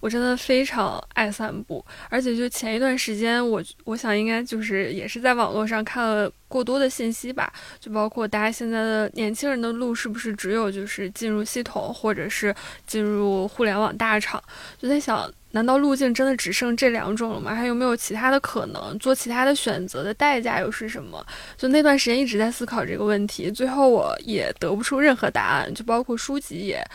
[0.04, 12.54] 我真的非常爱散步，而且就前一段时间，我我想应该就是也是在网络上看了过多的信息吧，就包括大家现在的年轻人的路是不是只有就是进入系统，或者是
[12.86, 14.38] 进入互联网大厂，
[14.78, 17.54] 就在想，难道路径真的只剩这两种了吗？
[17.54, 18.98] 还有没有其他的可能？
[18.98, 21.24] 做其他的选择的代价又是什么？
[21.56, 26.86] 就那段时间一直在思考这个问题，最后我也得不出任何答案，就包括书籍也。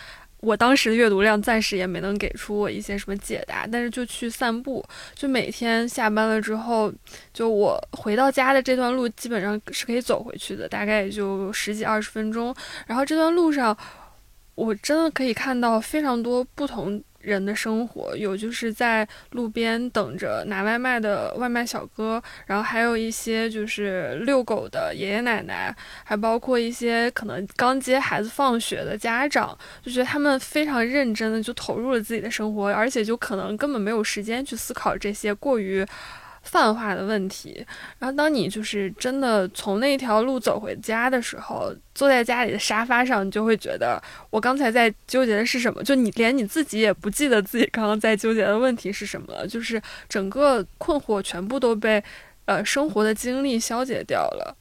[0.41, 6.91] 我当时的阅读量暂时也没能给出我一些什么解答，但是就去散步，就每天下班了之后，
[7.34, 12.56] 就我回到家的这段路基本上是可以走回去的，大概也就十几二十分钟。
[12.88, 13.78] 然后这段路上，
[14.56, 17.04] 我真的可以看到非常多不同。
[17.30, 35.86] 人的生活有就是在路边等着拿外卖的外卖小哥，然后还有一些就是遛狗的爷爷奶奶，还包括一些可能刚接孩子放学的家长，就觉得他们非常认真的就投入了自己的生活，而且就可能根本没有时间去思考这些过于。
[36.49, 37.63] 泛化的问题，
[37.99, 45.83] 然后当你就是真的从那条路走回家的时候，坐在家里的沙发上，你就会觉得我刚才在纠结的是什么？
[45.83, 52.03] 就你连你自己也不记得自己刚刚在纠结的问题是什么了，就是整个困惑全部都被
[52.45, 54.57] 呃生活的经历消解掉了。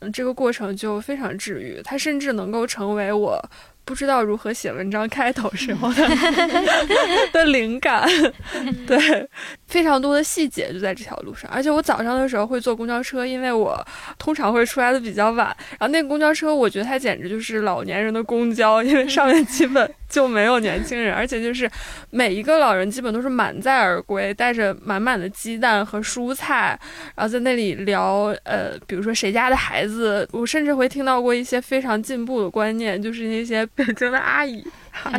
[0.00, 3.42] 嗯，这个过程就非常治愈，它甚至能够成为我
[3.84, 6.08] 不知道如何写文章开头时候的
[7.32, 8.08] 的灵感，
[8.86, 9.28] 对，
[9.66, 11.50] 非常多的细节就在这条路上。
[11.50, 13.84] 而且我早上的时候会坐公交车，因为我
[14.18, 15.48] 通常会出来的比较晚。
[15.70, 21.68] 然后那个公交车，我觉得它简直就是老年人的公交，因为上面基本就没有年轻人， 而且就是
[22.10, 26.78] 每一个老人基本都是满载而归，带着满满的鸡蛋和蔬菜，
[27.16, 33.68] 然后在那里聊，呃，比如说谁家的孩子，我甚至会听到过一些非常进步的观念，就是那些。
[33.74, 34.62] 北京的阿姨，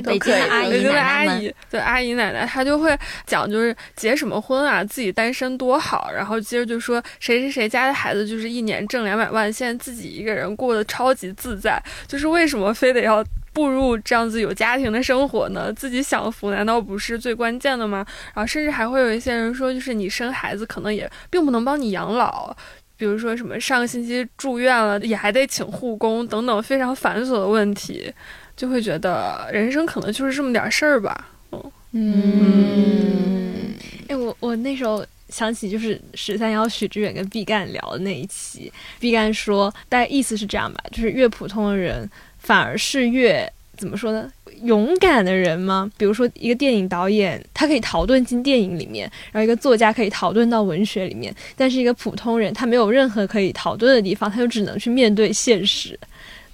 [0.04, 6.12] 北京的阿姨，北京的阿姨，对阿姨奶奶，她就会讲，就是结什么婚啊，自己单身多好。
[6.14, 11.82] 然后接着就说，谁谁谁家的孩子就是一年挣两百万，现在自己一个人过得超级自在。
[12.08, 15.74] 就是为什么非得要步入这样子有家庭的生活呢？
[15.74, 18.06] 自己享福难道不是最关键的吗？
[18.36, 22.56] 然后甚至还会有一些人说，就是你生孩子可能也并不能帮你养老。
[22.96, 28.14] 比如说什么上个星期住院了，也还得请护工等等非常繁琐的问题。
[28.56, 31.72] 就会觉得人生可能就是这么点事儿吧，嗯。
[31.96, 33.74] 嗯，
[34.08, 44.32] 哎，我我那时候想起就是十三幺许知远跟毕赣聊的那一期，毕赣说大概意思是这样吧，就是越普通的人反而是越怎么说呢，
[44.64, 45.92] 勇敢的人吗？
[45.98, 56.00] 比如说一个电影导演，他可以逃遁进电影里面，然后一个作家可以逃遁到文学里面，但是一个普通人他没有任何可以逃遁的地方，他就只能去面对现实，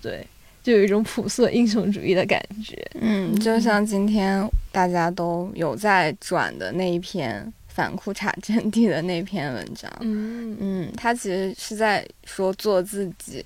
[0.02, 0.26] 对。
[0.70, 10.56] 就有一种朴素英雄主义的感觉，嗯，就像今天大家都有在转的那一篇反裤衩阵地的那篇文章，嗯。
[10.60, 13.44] 嗯，他其实是在说做自己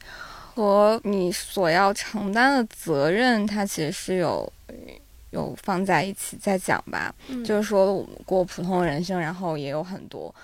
[0.53, 4.51] 和你所要承担的责任，他其实是有
[5.29, 10.35] 有放在一起在讲吧，就是说过普通人生，然后也有很多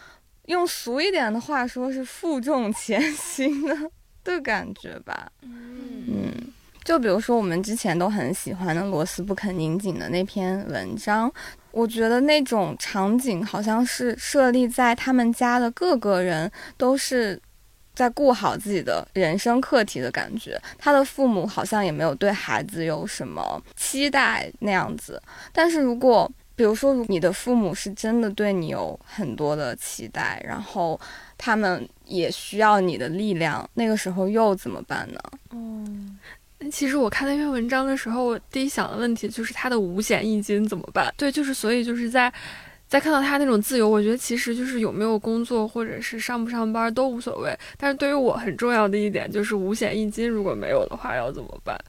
[0.46, 3.76] 用俗一点的话说是负重前行的
[4.24, 6.49] 的感觉吧，嗯。
[6.90, 11.32] 就比如说我们之前都很喜欢的罗斯不肯拧紧的那篇文章，
[11.70, 17.40] 我觉得那种场景好像是设立在他们家的各个人都是
[17.94, 20.60] 在顾好自己的人生课题的感觉。
[20.80, 25.22] 他的父母好像也没有对孩子有什么期待那样子。
[25.54, 31.00] 但是如果比如说你的父母是真的对你有很多的期待，然后
[31.38, 35.20] 他们也需要你的力量，那个时候又怎么办呢？
[35.52, 36.18] 嗯。
[36.72, 41.14] 其实我看那篇文章的时候，我第一想的问题就是他的五险一金怎么办？
[41.18, 42.32] 对，就是所以就是在，
[42.88, 47.58] 在看到他那种自由，我觉得其实就是有没有工作或者是上不上班都无所谓。
[47.78, 51.80] 但是对于我很重要的一点就是五险一金如果没有的话要怎么办？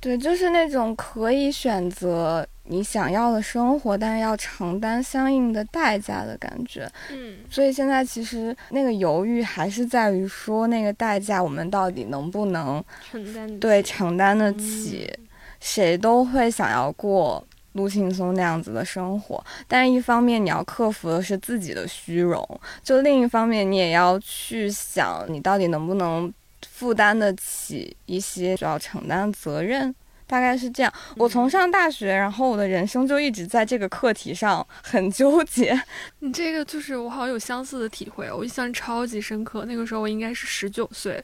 [0.00, 2.46] 对，就是那种可以选择。
[2.64, 6.90] 你想要的生活，但是要承担相应的代价的感觉。
[7.10, 13.60] 嗯，所以现在其实那个犹豫还是在于说，那个代价我们到底能不能承担？
[13.60, 15.12] 对，承担得起。
[15.60, 22.46] 谁都会想要过陆庆松那样子的生活，但是一方面你要克服的是自己的虚荣，
[22.82, 26.30] 就另一方面你也要去想，你到底能不能
[26.68, 29.94] 负担得起一些需要承担责任。
[30.26, 30.92] 大概是这样。
[31.16, 35.78] 我从上大学，然后我的人生就一直在这个课题上很纠结。
[36.20, 39.64] 你这个就是我好像有相似的体会，我印象超级深刻。
[39.66, 41.22] 那个时候我应该是十九岁，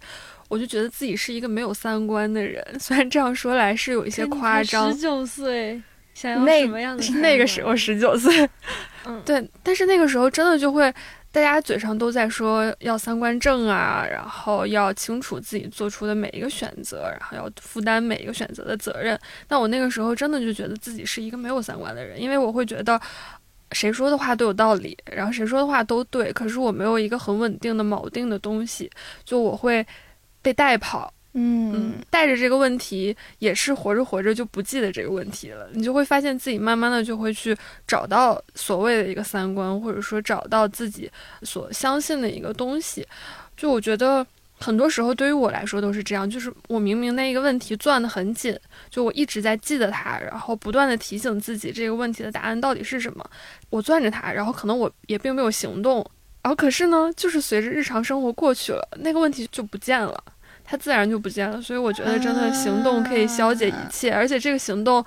[0.49, 2.65] 我就觉得自己是一个没有三观的人。
[2.79, 4.93] 虽然这样说来是有一些夸张。
[4.93, 5.81] 十九岁
[6.15, 7.05] 想要什么样的？
[7.21, 8.49] 那个时候十九岁，
[9.07, 9.49] 嗯，对。
[9.63, 10.93] 但是那个时候真的就会。
[11.33, 19.19] 大家嘴上都在说要三观正啊，然后要清楚自己做出的每一个选择，然后要负担每一个选择的责任。
[19.49, 23.01] 那我那个时候真的就觉得自己是一个没有三观的人，因为我会觉得
[23.71, 28.91] 谁说的话都有道理，然后谁说的话都对，可是我没有一个很稳定的锚定的东西，
[29.25, 29.87] 就我会
[30.43, 31.13] 被带跑。
[31.33, 35.69] 嗯，带着这个问题，也是活着活着就不记得这个问题了。
[35.73, 41.09] 你就会发现自己慢慢的就会去找到所谓的一个三观，或者说找到自己
[41.43, 43.07] 所相信的一个东西。
[43.57, 44.27] 就我觉得
[44.59, 48.59] 很多时候对于我来说都是这样，就是我明明那一个问题攥得很紧，
[48.91, 53.25] 就我一直在记得它，然后不断的提醒自己这个问题的答案到底是什么。
[53.69, 56.05] 我攥着它，然后可能我也并没有行动，
[56.43, 60.21] 然后可是呢，就是随着日常生活过去了，那个问题就不见了。
[60.71, 65.05] 它自然就不见了，所以我觉得真的行动可以消解一切，而且这个行动，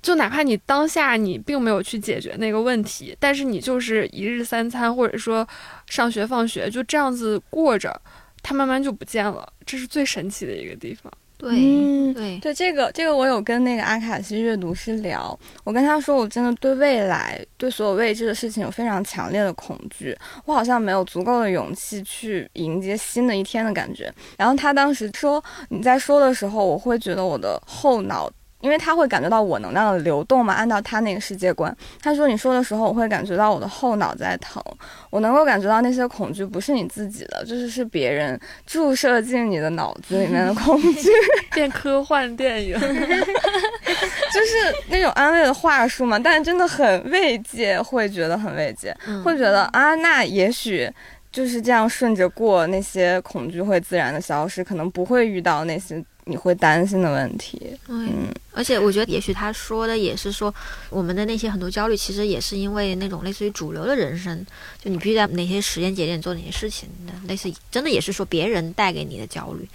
[0.00, 5.46] 就哪怕你当下你并没有去解决那个问题，但是你就是一日三餐或者说
[5.90, 8.00] 上学放学就这样子过着，
[8.42, 11.12] 它慢慢就不见了，这是最神奇的一个地方。
[11.38, 24.12] 对对对，这个这个我有跟那个阿卡西阅读师聊，我跟他说我真的对未来对所有未知的事情有非常强烈的恐惧，我好像没有足够的勇气去迎接新的一天的感觉。
[24.36, 28.28] 然后他当时说你在说的时候，我会觉得我的后脑
[28.60, 34.62] 因为他会感觉到我能量的流动嘛，按照他那个世界观，他说你说的时候，我会感觉到我的后脑在疼，
[35.10, 41.08] 我能够感觉到那些恐惧不是你自己的，就是是别人注射进你的脑子里面的恐惧，
[41.54, 48.92] 变科幻电影， 就是那种安慰的话术嘛，但是真的很慰藉，会觉得很慰藉，
[49.24, 50.90] 会觉得啊，那也许
[51.30, 56.04] 就是这样顺着过，那些恐惧会自然的消失，可能不会遇到那些。
[56.28, 57.58] 你会担心的问题，
[57.88, 60.54] 嗯，而且我觉得，也许他说的也是说，
[60.90, 64.46] 我们的那些很多焦虑，其实也是因为那种类似于主流的人生，
[64.78, 69.66] 就你必须在哪些时间节点做哪些事情的，类似真的也是说别人带给你的焦虑，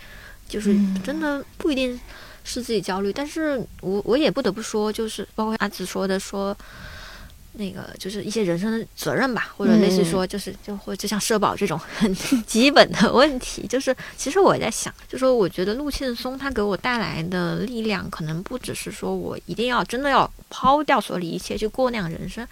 [0.47, 1.99] 就是真的不一定
[2.43, 6.55] 是自己焦虑，但是我我也不得不说，就是包括阿紫说的说。
[7.53, 12.13] 那个就是一些人生的责任吧，或者类似说，就是就或就像社保这种很
[12.47, 22.47] 基本的问题，就是其实我在想，就说我觉得陆庆松他给我带来的力量，可能不只是说我一定要真的要抛掉所有的一切去过那样人生。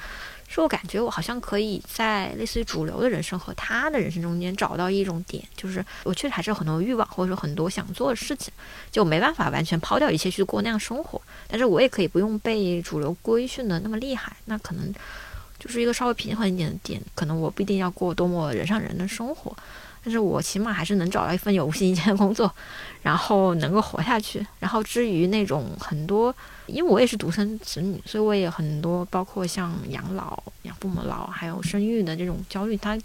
[0.53, 8.53] 是我感觉我好像可以在类似于主流的人生和他的人生中间找到一种点，就是我确实还是有很多欲望，或者说很多想做的事情，
[8.91, 11.21] 就没办法完全抛掉一切去过那样生活。
[11.47, 14.93] 但是我也可以不用被主流规训的那么厉害，那可能
[15.57, 17.01] 就是一个稍微平衡一点的点。
[17.15, 19.55] 可能我不一定要过多么人上人的生活，
[20.03, 22.53] 但是我起码还是能找到一份有薪钱的工作，
[23.01, 24.45] 然后能够活下去。
[24.59, 26.33] 然后至于那种很多。
[26.67, 32.97] 因为我也是独生子女，所以我也很多，包括像养老、养父母老，还有生育的这种焦虑，它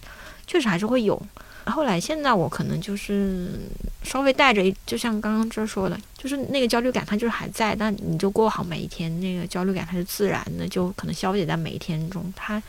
[0.47, 1.21] 确实还是会有。
[1.65, 3.59] 后来现在我可能就是
[4.05, 12.63] 稍微带着一，就像刚刚这说的，就是那个焦虑感，它就是还在，但你就过好每一天，那个焦虑感它是自然的，就可能消解在每一天中，它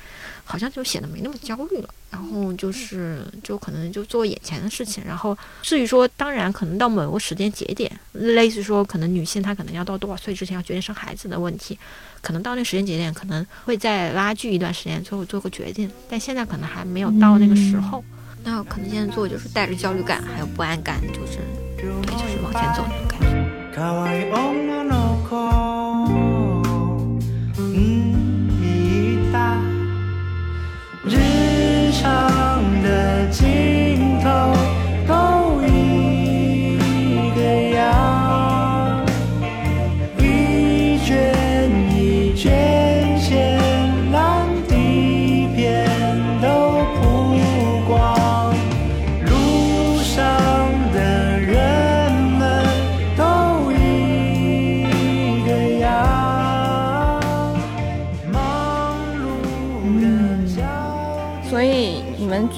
[0.46, 1.90] 好像就显得没那么焦虑了。
[2.10, 5.04] 然后就是就可能就做眼前的事情。
[5.06, 11.78] 然后至于说，当然可能到某个时间节点，类似说可能女性她可能要到多少岁之前要决定生孩子的问题，
[12.22, 15.92] 可能到那个时间节点可能会再拉锯一段时间，最后做个决定。
[16.10, 18.04] 但现在可能还没有到那个时候。
[18.44, 21.40] 那可能现在做就是带着焦虑感，还有不安感，就是
[21.78, 23.28] 就是往前走那种感觉。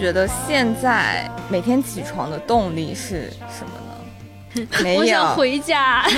[0.10, 3.94] 觉得现在每天起床的动力是什么呢？
[4.82, 6.04] 没有，我想回家。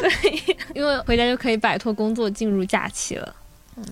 [0.00, 0.10] 对，
[0.74, 3.36] 因为回家就可以摆脱工作，进入假期了。
[3.76, 3.84] 嗯，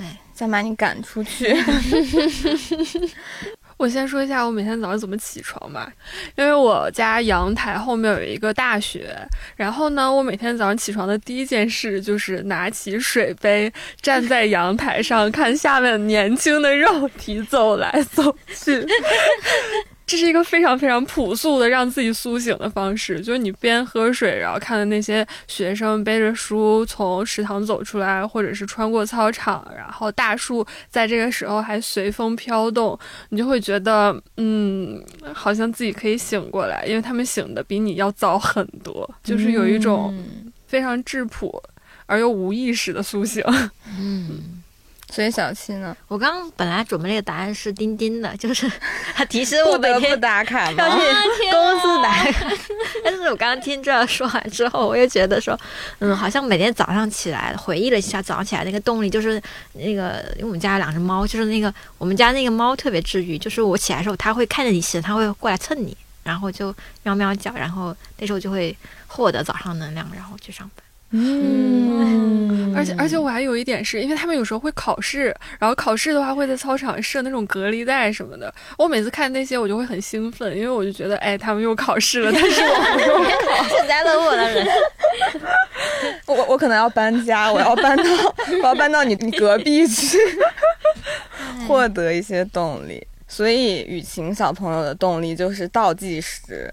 [0.00, 1.54] 哎，想把你赶出去。
[3.82, 5.92] 我先说一下我每天早上怎么起床吧，
[6.36, 9.12] 因为我家阳台后面有一个大学，
[9.56, 18.86] 然后呢，我每天早上起床的第一件事就是拿起水杯，站在阳台上看下面年轻的肉体走来走去。
[20.04, 32.98] 这是一个非常非常朴素的让自己苏醒的方式，就是你边喝水，然后看的那些学生背着书从食堂走出来，或者是穿过操场，然后大树在这个时候还随风飘动，
[33.30, 40.14] 你就会觉得，嗯，好像自己可以醒过来，因为他们醒的比你要早很多，就是有一种
[40.66, 41.62] 非常质朴
[42.06, 43.42] 而又无意识的苏醒。
[43.98, 44.61] 嗯。
[45.12, 45.94] 所以小七呢？
[46.08, 48.66] 我刚刚本来准备那个答案是钉钉的，就是
[49.14, 51.04] 他提示我每天打卡要去
[51.50, 52.50] 公司打卡。
[53.04, 55.58] 但是我刚刚听这说完之后，我又觉得说，
[55.98, 59.38] 嗯，好像每天早上起来回忆了一下早上起来那个动力，就是
[59.74, 68.74] 那个，因为我们家有两只猫，就是那个我们家那个猫特别治愈，就是我起来的时候，它会看着你起，它会过来蹭你，然后就喵喵叫，然后那时候就会
[69.08, 70.82] 获得早上能量，然后去上班。
[71.14, 75.24] 嗯，而且而且我还有一点是，因为他们有时候会考试，
[75.58, 78.52] 然后考试的话会在操场设那种隔离带什么的。
[78.78, 83.62] 我每次看那些，我就会很兴奋，因为我就觉得，哎，他们又考试了，但是我不用考。
[83.68, 84.66] 幸灾乐祸的人，
[86.26, 88.04] 我我可能要搬家，我要搬到
[88.62, 90.16] 我要搬到你你隔壁去，
[91.68, 93.06] 获得一些动力。
[93.28, 96.72] 所以雨晴小朋友的动力就是倒计时。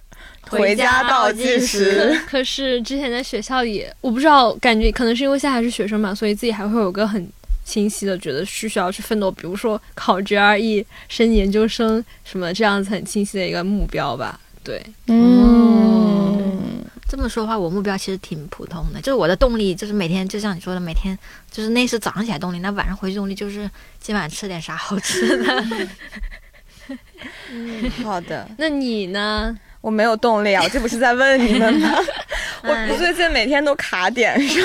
[0.49, 2.19] 回家倒计时。
[2.27, 7.27] 可是之前在学校里，我不知道，感觉可能是因为现在还是学生嘛，所以自己还会有个很
[7.63, 14.39] 清晰的觉得是需要去奋斗，比如说考 GRE、升研究生什么这样子很清晰的一个目标吧。
[14.63, 16.57] 对，嗯。
[17.11, 21.17] 这么说的话，我目标其实挺普通的，就是我的动力就是每天就像你说的，每天
[21.49, 23.67] 就是那是早上起来动力，那晚上回去动力就是
[23.99, 25.65] 今晚吃点啥好吃的。
[27.51, 28.47] 嗯，好的。
[28.59, 29.57] 那你呢？
[29.81, 30.61] 我没有动力啊！
[30.63, 31.97] 我这不是在问你们吗？
[32.63, 34.61] 我我最近每天都卡点上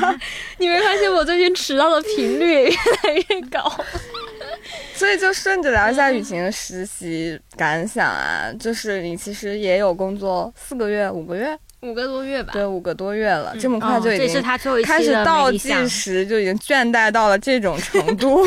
[0.00, 0.14] 吗？
[0.58, 3.70] 你没发现我最近迟到的频率越来越高？
[4.94, 12.52] 所以就顺着聊一下雨晴的实习感想啊，就是你其实也有工作四个月、五个月、五个多月吧？
[12.52, 14.40] 对，五个多月了，这么快就已经
[14.84, 18.46] 开始倒计时，就已经倦怠到了这种程度。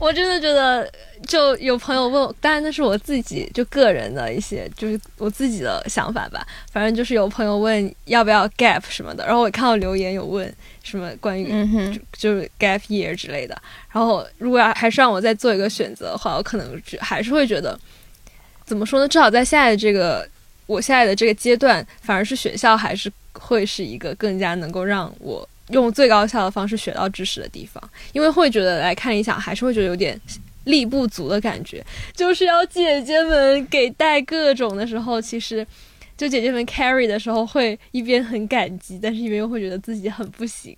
[0.00, 0.90] 我真的觉得。
[1.26, 6.44] 就有朋友问，当然那是我自己就个人的一些，就是我自己的想法吧。
[6.70, 10.52] 反正就是有朋友问要不要 gap 什么的，然后我看到留言有问
[10.82, 11.48] 什么关于
[12.12, 13.56] 就是 gap year 之类的。
[13.90, 17.78] 然后如果要还是让我再做一个选择的话，我可能还是会觉得，
[18.64, 19.06] 怎么说呢？
[19.06, 20.28] 至少在现在的这个
[20.66, 30.20] 我现在的这个阶段，反而是学校还是会是一个更加能够让我用最高效的方式学到知识的地方，因为会觉得来看理想还是会觉得有点。
[30.64, 31.84] 力不足的感觉，
[32.14, 35.66] 就是要姐姐们给带各种的时候，其实
[36.16, 40.76] 就姐姐们 carry 的时候，会一边很感激，但是一边又会觉得自己很不行。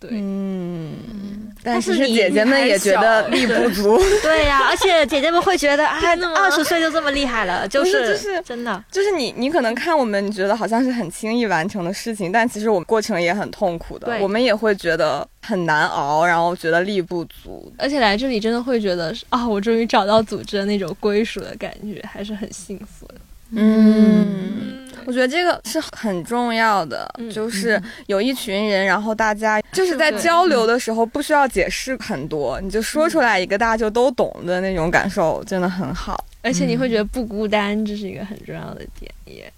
[0.00, 5.98] 对，嗯，但是姐姐们也觉得力不足， 对呀，而且姐姐们会觉得 啊，
[6.36, 23.14] 二十岁就这么厉害了，就是就是真的，就是你你可能看我们，你觉得好像是很轻易完成的事情，但其实我们过程也很痛苦的，我们也会觉得很难熬，然后觉得力不足，而且来这里真的会觉得啊，我终于找到组织的那种归属的感觉，还是很幸福的。
[23.50, 36.24] 嗯，我觉得这个是很重要的，就是有一群人，然后大家就是在交流的时候不需要解释很多，你就说出来一个大家就都懂的那种感受，真的很好。
[36.42, 39.52] 而且你会觉得不孤单，这是一个很重要的点，也，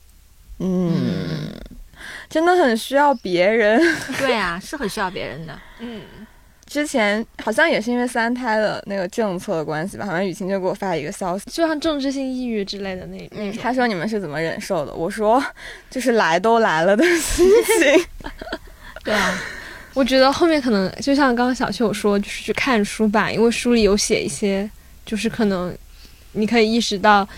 [0.59, 1.53] 嗯，
[2.29, 3.81] 真的很需要别人。
[4.19, 5.59] 对啊， 是很需要别人的。
[5.81, 6.01] 嗯。
[6.71, 13.61] 之前好像也是因为三胎的那个政策的关系吧，好像雨晴就给我发一个消息，就像政治性抑郁之类的那那种。
[13.61, 14.95] 他说你们是怎么忍受的？
[14.95, 15.45] 我说
[15.91, 17.45] 就是来都来了的心
[17.81, 18.07] 情。
[19.03, 19.37] 对啊，
[19.95, 24.71] 我觉得后面可能就像刚刚小秀说，就是去看书吧，因为书里有写一些，
[25.05, 25.77] 就是可能
[26.35, 27.29] 你可以意识到，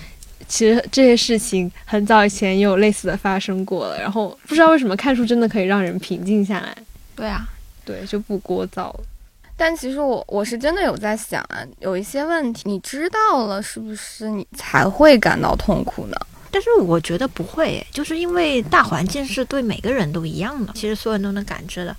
[0.46, 3.98] 其实这些事情很早以前也有类似的发生过了。
[3.98, 6.76] 然后不知道为什么看书真的可以让人平静下来。
[7.16, 7.48] 对啊，
[7.82, 9.00] 对，就不聒噪了。
[9.62, 16.16] 但其实我我是真的有在想啊，有一些问题你知道了，是不是你才会感到痛苦呢？
[16.50, 21.96] 但是我觉得不会，就是因为大环境是对每个人都一样的，其实所有人都能感知的，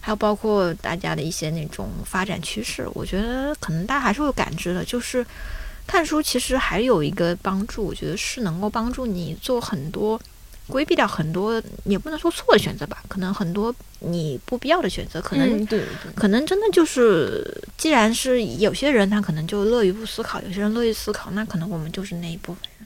[0.00, 4.84] 还有包括大家的一些那种发展趋势，我觉得可能大家还是会感知的。
[4.84, 5.24] 就是
[5.86, 10.20] 看书其实还有一个帮助，我觉得是能够帮助你做很多。
[10.68, 15.66] 规避掉很多，也不能说错的选择吧，可能很多你不必要的选择，可能，
[16.14, 22.85] 可能真的就是，既然是有些人他可能就乐于不思考，有些人乐于思考，那可能我们就是那一部分人。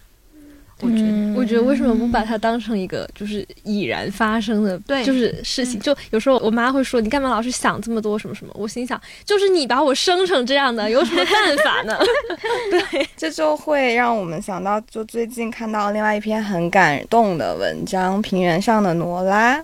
[0.82, 5.78] 我觉得，我觉得为什么不把它当成一个就是已然发生的，对，就是事情？
[5.80, 11.98] 就有时候我妈会说：“你干嘛老是想这么多什么什么？”我心想，就是你把我生成这样的，有什么办法呢？
[12.70, 19.58] 对， 这就会让我们想到，就最近看到另外一篇很感动的文章，《平原上的罗拉》，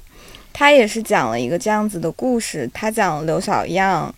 [0.53, 4.15] 他也是讲了一个这样子的故事，他讲刘小样。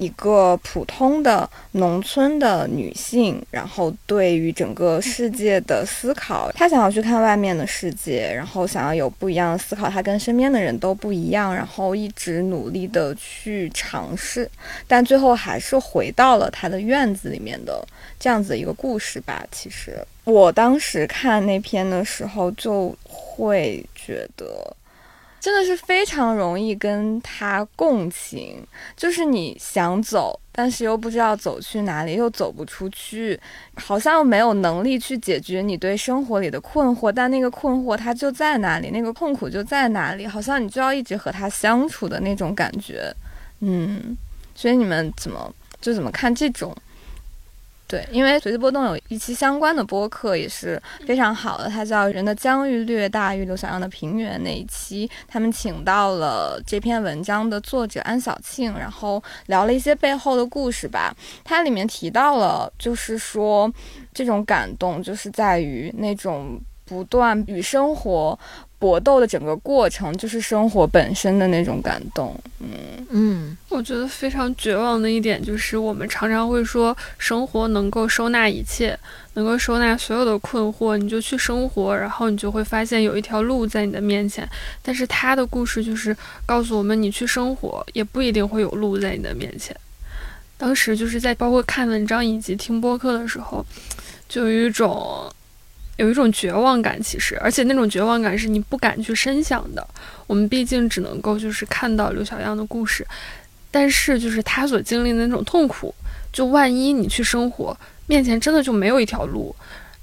[0.00, 14.50] 一个普通的农村的女性，然后对于整个世界的思考，她想要去看外面的世界，然后想要有不一样的思考，她跟身边的人都不一样，然后一直努力的去尝试，
[14.88, 17.86] 但最后还是回到了她的院子里面的
[18.18, 19.46] 这样子一个故事吧。
[19.52, 24.74] 其实我当时看那篇的时候，就会觉得。
[25.40, 28.62] 真的是非常容易跟他共情，
[28.94, 33.40] 就是你想走，但是又不知道走去哪里，又走不出去，
[33.76, 43.10] 好像又没有能力去解决你对生活里的困惑，但那个困惑它就在哪里，那个痛苦就在哪里，好像你就要一直和他相处的那种感觉，
[43.60, 44.14] 嗯，
[44.54, 46.76] 所以你们怎么就怎么看这种？
[47.90, 61.12] 对，因为随机波动有一期相关的播客也是非常好的，它叫《人的疆域略大于刘小样的平原》那一期，他们请到了这篇文章的作者安小庆，然后聊了一些背后的故事吧。
[61.42, 63.68] 它里面提到了，就是说
[64.14, 66.60] 这种感动就是在于那种。
[66.90, 68.36] 不断与生活。
[68.80, 78.98] 搏斗的整个过程就是生活本身的那种感动，嗯嗯，我觉得非常绝望的一点就是，我们常常会说生活能够收纳一切，
[79.34, 84.48] 能够收纳所有的困惑，你就去生活，然后你就会发现有一条路在你的面前。
[84.82, 86.16] 但是他的故事就是
[86.46, 89.76] 告诉我们，你去生活也不一定会有路在你的面前。
[90.56, 93.62] 当时就是在包括看文章以及听播客的时候，
[94.26, 95.30] 就有一种。
[96.00, 99.86] 有一种绝望感，其实，而且那种绝望感是你不敢去深想的。
[100.26, 103.06] 我们毕竟只能够就是看到刘小样的故事，
[103.70, 105.94] 但是就是他所经历的那种痛苦，
[106.32, 107.76] 就万一你去生活，
[108.06, 109.54] 面前真的就没有一条路，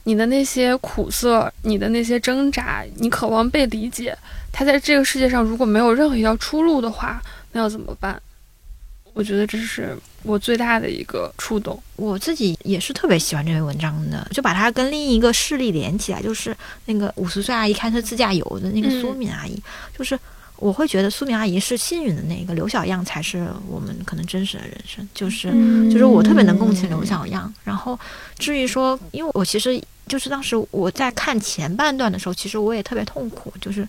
[0.04, 4.16] 你的那些苦涩，你的那些挣扎，你渴望被理解，
[4.54, 7.20] 他在这个世界上如果没有任何一条出路的话，
[7.54, 8.22] 那要怎么办？
[9.18, 11.82] 我觉得这是我最大的一个触动。
[11.96, 16.56] 我自己也是特别喜欢这篇文章的，就把它跟另一个事例连起来，就是
[16.86, 19.60] 那个五十岁阿姨开车自驾游的那个苏敏阿姨。
[19.98, 20.18] 就是
[20.58, 25.10] 我会觉得苏敏阿姨是幸运的那个，刘小样才是我们可能真实的人生。
[25.16, 25.50] 就是
[25.90, 27.52] 就是我特别能共情刘小样。
[27.64, 28.00] 然后
[28.38, 33.80] 至于说，因为我其实就是当时我在看前半段的时候，其实我也特别痛苦，就是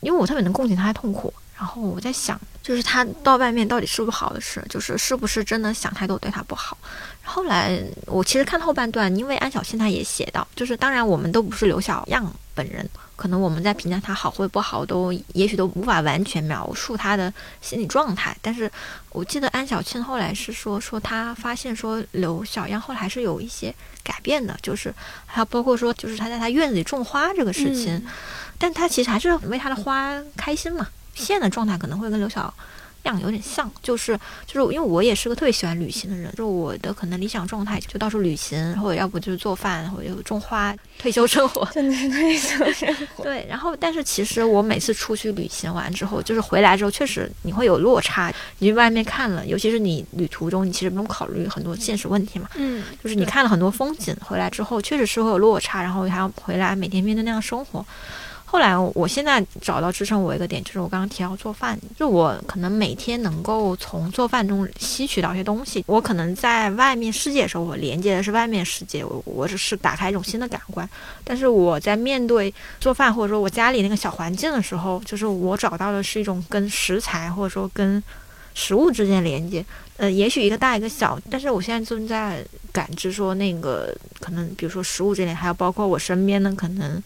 [0.00, 1.32] 因为我特别能共情她的痛苦。
[1.58, 4.62] 然后我在想，就是他到外面到底是不是好的事？
[4.68, 6.76] 就是是不是真的想太多对他不好？
[7.24, 17.32] 后来我其实看后半段，因为安小庆他也写到，就是当然我们都不是刘小样本人，可能我们在评价他好或不好，都也许都无法完全描述他的
[17.62, 18.36] 心理状态。
[18.42, 18.70] 但是
[19.08, 24.94] 我记得安小庆后来是说，说他发现说刘小样后来还是有一些改变的，就是
[25.24, 28.06] 还有包括说，就是他在他院子里种花这个事情，
[28.58, 30.86] 但他其实还是为他的花开心嘛。
[31.16, 32.52] 现在的状态可能会跟刘小
[33.04, 43.22] 样有点像，就是就是因为我也是个特别喜欢旅行的人，就我的可能理想状态就到处旅行，或者要不就是做饭，或者种花，退休生活，真的是退休生活。
[43.22, 48.34] 对，然后但是其实我每次出去旅行完之后，就是回来之后，确实你会有落差。
[48.58, 52.48] 你去外面看了，尤其是你旅途中，你其实不用考虑很多现实问题嘛。
[52.56, 57.86] 嗯，就是你看了很多风景，回来之后确实是会有落差，然后还要回来每天面对那样生活。
[58.48, 65.84] 后来，我现在找到支撑我一个点，就是我刚刚提到做饭，就我可能每天能够从做饭中吸取到一些东西。
[65.86, 70.88] 我可能在外面世界的时候，我连接的是外面世界，我我只是打开一种新的感官。
[71.24, 78.00] 但是我在面对做饭或者说我家里那个小环境的时候，就是我找到的是一种跟食材或者说跟
[78.54, 79.62] 食物之间连接。
[79.96, 87.02] 呃，也许一个大一个小，但是我现在正在感知说那个可能，比如说食物这类，还有包括我身边的可能。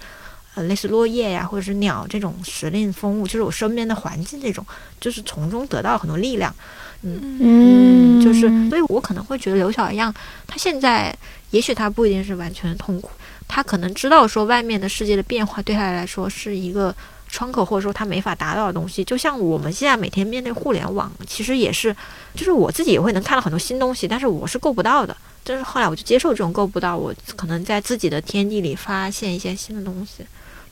[0.61, 4.65] 呃，类似落叶呀，或者是鸟这种时令风物，就是我身边的环境这种，
[5.01, 6.55] 就是从中得到很多力量。
[7.03, 10.15] 嗯嗯，就是，所以我可能会觉得刘小样，
[10.47, 11.17] 他现在
[11.51, 13.11] 也许他不一定是完全的痛苦，
[13.49, 16.95] 他可能知道说外面的世界的变化对他来说是一个
[17.29, 19.03] 窗口，或者说他没法达到的东西。
[19.03, 21.97] 就像我们现在每天面对互联网，其实也是，
[22.35, 25.17] 就是我自己也会能看到很多新东西，但是我是够不到的。
[25.43, 30.23] 但是后来我就接受这种够不到，我可能在自己的天地里发现一些新的东西。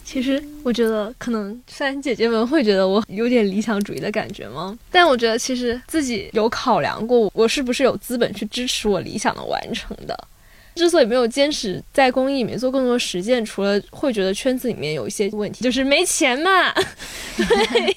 [0.08, 4.78] 其实我觉得，可能虽然姐姐们会觉得我有点理想主义的感觉吗？
[4.90, 10.18] 但我觉得其实自己有考量过，我是不是有资本去支持我理想的完成的。
[10.78, 16.72] 之所以没有坚持在公益里面做更多实践，除了会觉得圈子里面有一些问题，就是没钱嘛。
[17.36, 17.96] 对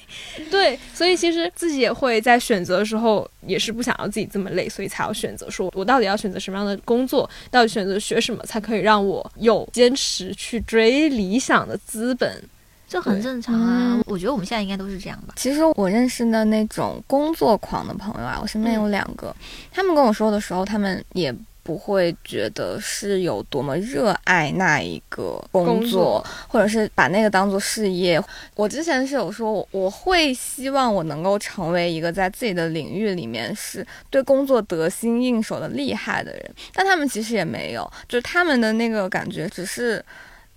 [0.50, 12.42] 对，所以其实自己也会在选择的时候，也是不想要自己这么累，所以才要选择说，我到底要选择什么样的工作，到底选择学什么，才可以让我有坚持去追理想的资本。
[12.88, 15.34] 这很正常啊，我觉得我们现在应该都是这样吧。
[15.36, 19.34] 其实我认识的那种工作狂的朋友啊，我身边有两个，
[19.70, 21.34] 他们跟我说的时候，他们也。
[21.62, 28.22] 不会觉得是有多么热爱那一个工作，或者是把那个当做事业。
[28.54, 40.04] 我之前是有说，我会希望我能够成为一个在自己的领域里面是对工作得心应手的厉害的人，但他们其实也没有，就是他们的那个感觉只是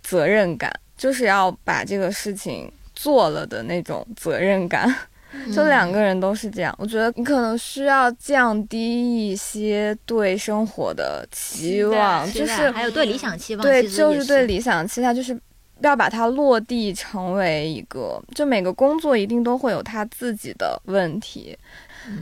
[0.01, 4.93] 责任感，就是要把这个事情做了的那种责任感。
[5.53, 13.63] 就两个人都是这样，我觉得你可能需要降低一些对生活的期望，就是还有对理想期望。
[13.63, 15.39] 对，就是对理想期待，就是
[15.81, 21.57] 要把它落地成为一个，就每个工作一定都会有它自己的问题。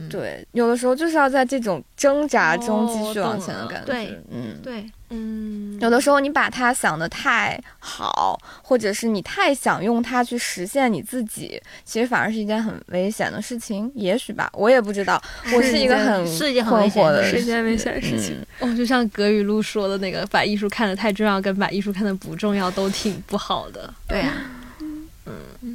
[0.10, 3.92] 对，有的时候就是要在这种挣扎中继续往前的感觉。
[3.92, 13.92] 对，嗯，对，嗯，有的时候你把它想的太好，或者是你太想用它去实现你自己，其实反而是一件很危险的事情。
[13.96, 15.22] 也许吧，我也不知道。
[15.54, 18.38] 我是一个很是一件很困危险的惑的是一件危险的事情。
[18.60, 23.94] 哦，就像葛雨露说的那个，把艺术看得太重要，跟把艺术看得不重要都挺不好的。
[24.08, 24.34] 对呀
[25.26, 25.32] 啊，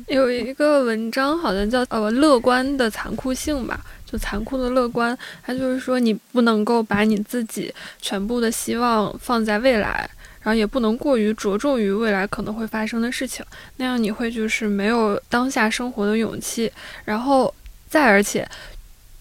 [0.09, 3.81] 有一个文章好像叫呃乐观的残酷性吧，
[4.11, 10.09] 就残酷的乐观，它就是说你不能够把你自己全部的希望放在未来，
[10.41, 13.45] 然后也不能过于着重于未来可能会发生的事情，
[13.77, 16.73] 那样你会就是没有当下生活的勇气，
[17.05, 17.55] 然后
[17.89, 18.49] 再而且。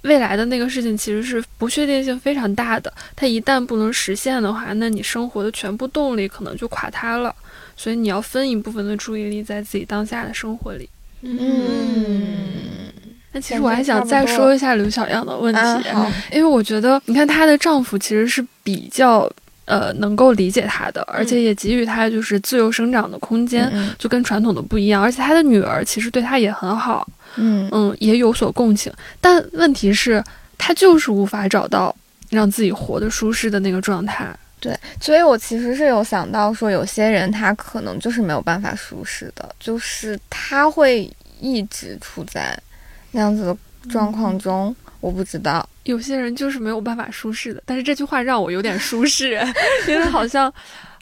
[0.04, 7.36] 未来的那个事情其实是不确定性非常大的，它一旦不能实现的话，那你生活的全部动力可能就垮塌了。
[7.76, 10.88] 所以你要分一部分的注意力在自己当下的生活里。
[11.24, 12.94] 嗯，
[13.32, 19.30] 那其实我还想再说一下刘小样的问题，好因为我觉得你看她的丈夫其实是比较
[19.66, 25.02] 呃能够理解她的，而且也给予她就是自由生长的空间，嗯就跟传统的不一样。
[25.02, 28.92] 而且她的女儿其实对她也很好，嗯嗯，也有所共情。
[29.20, 30.24] 但问题是，
[30.58, 31.96] 她就是无法找到
[32.30, 34.34] 让自己活得舒适的那个状态。
[34.60, 41.08] 对，所以我其实是有想到说，有些人他可能就是没有办法舒适的，就是他会
[41.40, 42.58] 一直处在
[43.18, 43.58] 那样子的
[43.90, 44.74] 状况中。
[45.00, 49.40] 我不知道，有些人就是没有办法舒适的，但是这句话让我有点舒适，
[49.88, 50.52] 因为好像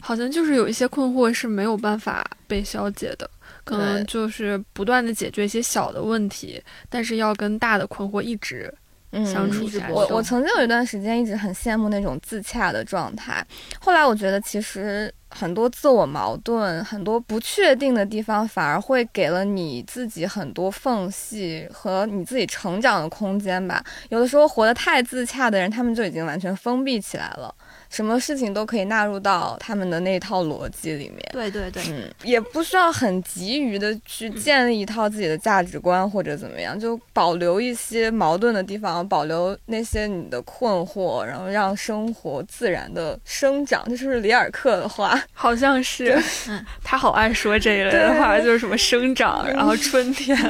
[0.02, 3.28] 好像就是有一些困惑是没有办法被消解的，
[3.64, 8.72] 可能就是不断的解决一些小的问题，但是要跟大的困惑一直
[9.12, 9.92] 嗯，相处下去。
[9.92, 13.44] 我我曾经有一段时间一直很羡慕那种自洽的状态，
[13.80, 23.84] 后来我觉得其实很多自我矛盾、很多不确定的地方，反而会给了你自己很多缝隙和你自己成长的空间吧。
[24.08, 27.54] 有的时候活得太自洽的人，他们就已经完全封闭起来了，
[27.90, 31.18] 什么事情都可以纳入到他们的那套逻辑里面。
[31.32, 43.84] 对对对，嗯，也不需要很急于的去建立一套自己的价值观或者怎么样，就保留一些矛盾的地方，保留那些你的困惑，然后让生活自然的生长。
[43.88, 45.20] 这是不是里尔克的话？
[45.32, 50.36] 好像是，嗯他好爱说这一类的话，就是什么生长，然后春天。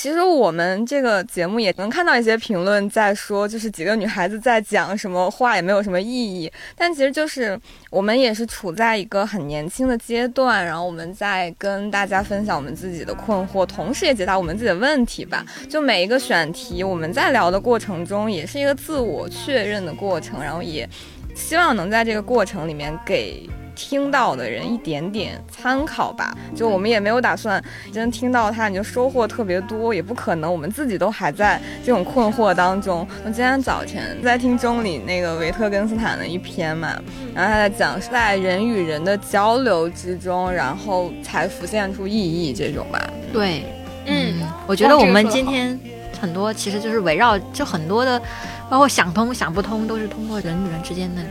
[0.00, 6.48] 其实我们这个节目也能看到一些评论在说，就是几个女孩子在讲什么话也没有什么意义。
[6.76, 7.58] 但其实就是
[7.90, 15.44] 我们也是处在一个很年轻的阶段，然后我们在跟大家分享我们自己的困惑，同时也解答我们自己的问题吧。
[15.68, 20.88] 就每一个选题，我们在聊的过程中，也是一个自我确认的过程，然后也
[21.34, 23.50] 希望能在这个过程里面给。
[23.78, 27.62] 听到的人一点点参考吧，就我们也没有打算
[27.92, 33.06] 真听到它你就收获特别多，也不可能，我们自己都还在这种困惑当中。
[33.24, 37.00] 我今天早晨在听钟里那个维特根斯坦的一篇嘛，
[37.32, 43.08] 然后他在讲是在人与人的交流之中，然后才浮现出意义这种吧。
[43.32, 43.62] 对，
[44.06, 45.78] 嗯，我觉得我们今天
[46.20, 48.20] 很多其实就是围绕就很多的，
[48.68, 51.22] 包括想通想不通，都是通过人与人之间的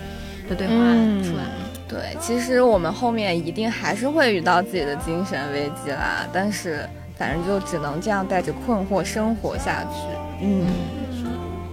[0.48, 1.67] 的对话嗯出来的。
[1.88, 9.98] 对其实我们后面一定还是会遇到自己的精神危机啦但是反正就只能这样带着困惑生活下去。
[10.44, 10.68] 嗯。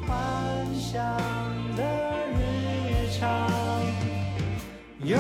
[0.07, 0.17] 幻
[0.75, 1.05] 想
[1.77, 1.85] 的
[2.33, 3.51] 日常
[5.03, 5.19] 有